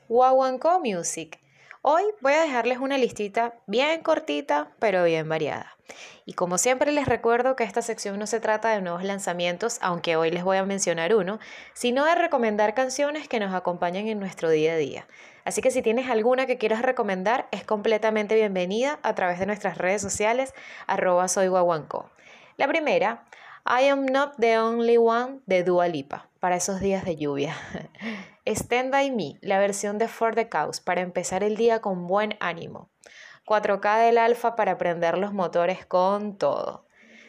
Wawanko 0.08 0.80
Music 0.82 1.40
Hoy 1.82 2.04
voy 2.20 2.34
a 2.34 2.42
dejarles 2.42 2.80
una 2.80 2.98
listita 2.98 3.54
bien 3.66 4.02
cortita, 4.04 4.68
pero 4.80 5.06
bien 5.06 5.30
variada. 5.30 5.78
Y 6.26 6.34
como 6.34 6.58
siempre 6.58 6.92
les 6.92 7.08
recuerdo 7.08 7.56
que 7.56 7.64
esta 7.64 7.82
sección 7.82 8.20
no 8.20 8.28
se 8.28 8.42
trata 8.42 8.72
de 8.72 8.82
nuevos 8.82 9.06
lanzamientos, 9.06 9.80
aunque 9.82 10.18
hoy 10.18 10.30
les 10.30 10.44
voy 10.44 10.58
a 10.58 10.66
mencionar 10.66 11.16
uno, 11.16 11.40
sino 11.74 12.04
de 12.04 12.16
recomendar 12.16 12.74
canciones 12.74 13.30
que 13.30 13.40
nos 13.40 13.56
acompañen 13.56 14.10
en 14.10 14.20
nuestro 14.20 14.50
día 14.50 14.74
a 14.74 14.76
día. 14.76 15.08
Así 15.46 15.62
que 15.62 15.72
si 15.72 15.82
tienes 15.82 16.10
alguna 16.10 16.48
que 16.48 16.58
quieras 16.58 16.82
recomendar, 16.82 17.48
es 17.52 17.64
completamente 17.64 18.36
bienvenida 18.36 19.00
a 19.02 19.16
través 19.16 19.40
de 19.40 19.46
nuestras 19.46 19.78
redes 19.78 20.02
sociales, 20.02 20.54
arroba 20.86 21.30
soyguaguanco. 21.30 22.10
La 22.58 22.68
primera, 22.68 23.24
I 23.66 23.90
Am 23.90 24.06
Not 24.06 24.38
the 24.40 24.58
Only 24.58 24.98
One 24.98 25.40
de 25.46 25.64
Dua 25.64 25.88
Lipa, 25.88 26.30
para 26.40 26.56
esos 26.56 26.80
días 26.80 27.06
de 27.06 27.16
lluvia. 27.16 27.56
Stand 28.46 28.92
By 28.92 29.12
Me, 29.12 29.38
la 29.42 29.60
versión 29.60 29.98
de 29.98 30.08
For 30.08 30.34
the 30.34 30.50
Cause, 30.50 30.82
para 30.82 31.02
empezar 31.02 31.44
el 31.44 31.56
día 31.56 31.82
con 31.82 32.08
buen 32.08 32.36
ánimo. 32.40 32.90
4K 33.46 34.06
del 34.06 34.18
Alfa 34.18 34.56
para 34.56 34.78
prender 34.78 35.18
los 35.18 35.34
motores 35.34 35.86
con 35.86 36.38
todo. 36.38 36.86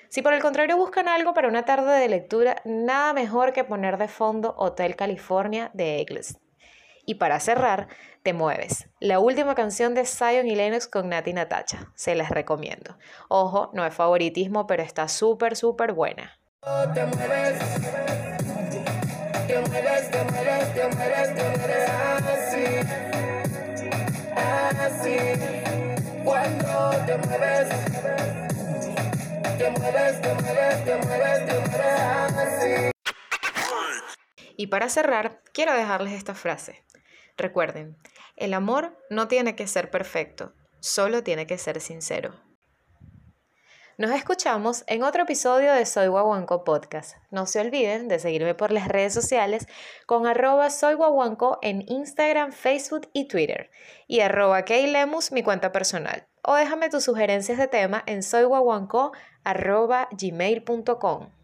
Si 0.08 0.22
por 0.22 0.32
el 0.32 0.42
contrario 0.42 0.76
buscan 0.76 1.08
algo 1.08 1.34
para 1.34 1.48
una 1.48 1.64
tarde 1.64 1.98
de 1.98 2.08
lectura, 2.08 2.62
nada 2.64 3.12
mejor 3.12 3.52
que 3.52 3.64
poner 3.64 3.96
de 3.96 4.08
fondo 4.08 4.54
Hotel 4.56 4.96
California 4.96 5.70
de 5.72 5.98
Eagles. 5.98 6.38
Y 7.06 7.14
para 7.14 7.40
cerrar, 7.40 7.88
Te 8.22 8.32
Mueves, 8.32 8.88
la 9.00 9.18
última 9.18 9.54
canción 9.54 9.94
de 9.94 10.04
Zion 10.06 10.46
y 10.46 10.54
Lennox 10.54 10.86
con 10.86 11.08
Nati 11.08 11.32
Natacha. 11.32 11.90
Se 11.94 12.14
las 12.14 12.30
recomiendo. 12.30 12.96
Ojo, 13.28 13.70
no 13.72 13.84
es 13.84 13.94
favoritismo, 13.94 14.66
pero 14.66 14.82
está 14.82 15.08
súper, 15.08 15.56
súper 15.56 15.92
buena. 15.92 16.38
Te 16.60 17.06
mueves, 17.06 17.58
te 19.46 19.60
mueves, 19.68 20.10
te 20.10 20.24
mueves, 20.24 20.74
te 20.74 20.88
mueves, 20.88 21.34
te 21.34 21.58
mueves 21.58 21.90
así, 22.28 22.64
así. 24.36 25.16
Cuando 26.22 26.90
te 27.06 27.16
mueves, 27.16 27.68
te 29.58 29.70
mueves, 29.70 30.20
te 30.20 30.34
mueves, 30.34 30.84
te 30.84 30.96
mueves, 30.96 31.46
te 31.46 31.54
mueves 31.60 32.32
así. 32.36 32.90
Y 34.56 34.66
para 34.66 34.90
cerrar, 34.90 35.40
quiero 35.54 35.72
dejarles 35.72 36.12
esta 36.12 36.34
frase. 36.34 36.84
Recuerden, 37.40 37.96
el 38.36 38.52
amor 38.52 38.94
no 39.08 39.26
tiene 39.26 39.56
que 39.56 39.66
ser 39.66 39.90
perfecto, 39.90 40.52
solo 40.80 41.22
tiene 41.22 41.46
que 41.46 41.56
ser 41.56 41.80
sincero. 41.80 42.34
Nos 43.96 44.10
escuchamos 44.10 44.84
en 44.86 45.02
otro 45.02 45.22
episodio 45.22 45.72
de 45.72 45.86
Soy 45.86 46.08
Guaguanco 46.08 46.64
Podcast. 46.64 47.16
No 47.30 47.46
se 47.46 47.60
olviden 47.60 48.08
de 48.08 48.18
seguirme 48.18 48.54
por 48.54 48.72
las 48.72 48.88
redes 48.88 49.14
sociales 49.14 49.66
con 50.04 50.26
arroba 50.26 50.68
Soy 50.68 50.96
en 51.62 51.82
Instagram, 51.86 52.52
Facebook 52.52 53.08
y 53.14 53.26
Twitter 53.26 53.70
y 54.06 54.20
arroba 54.20 54.66
Keylemus 54.66 55.32
mi 55.32 55.42
cuenta 55.42 55.72
personal. 55.72 56.26
O 56.42 56.54
déjame 56.56 56.90
tus 56.90 57.04
sugerencias 57.04 57.56
de 57.56 57.68
tema 57.68 58.02
en 58.04 58.22
soyguaguanco 58.22 59.12
arroba 59.44 60.08
gmail.com. 60.12 61.39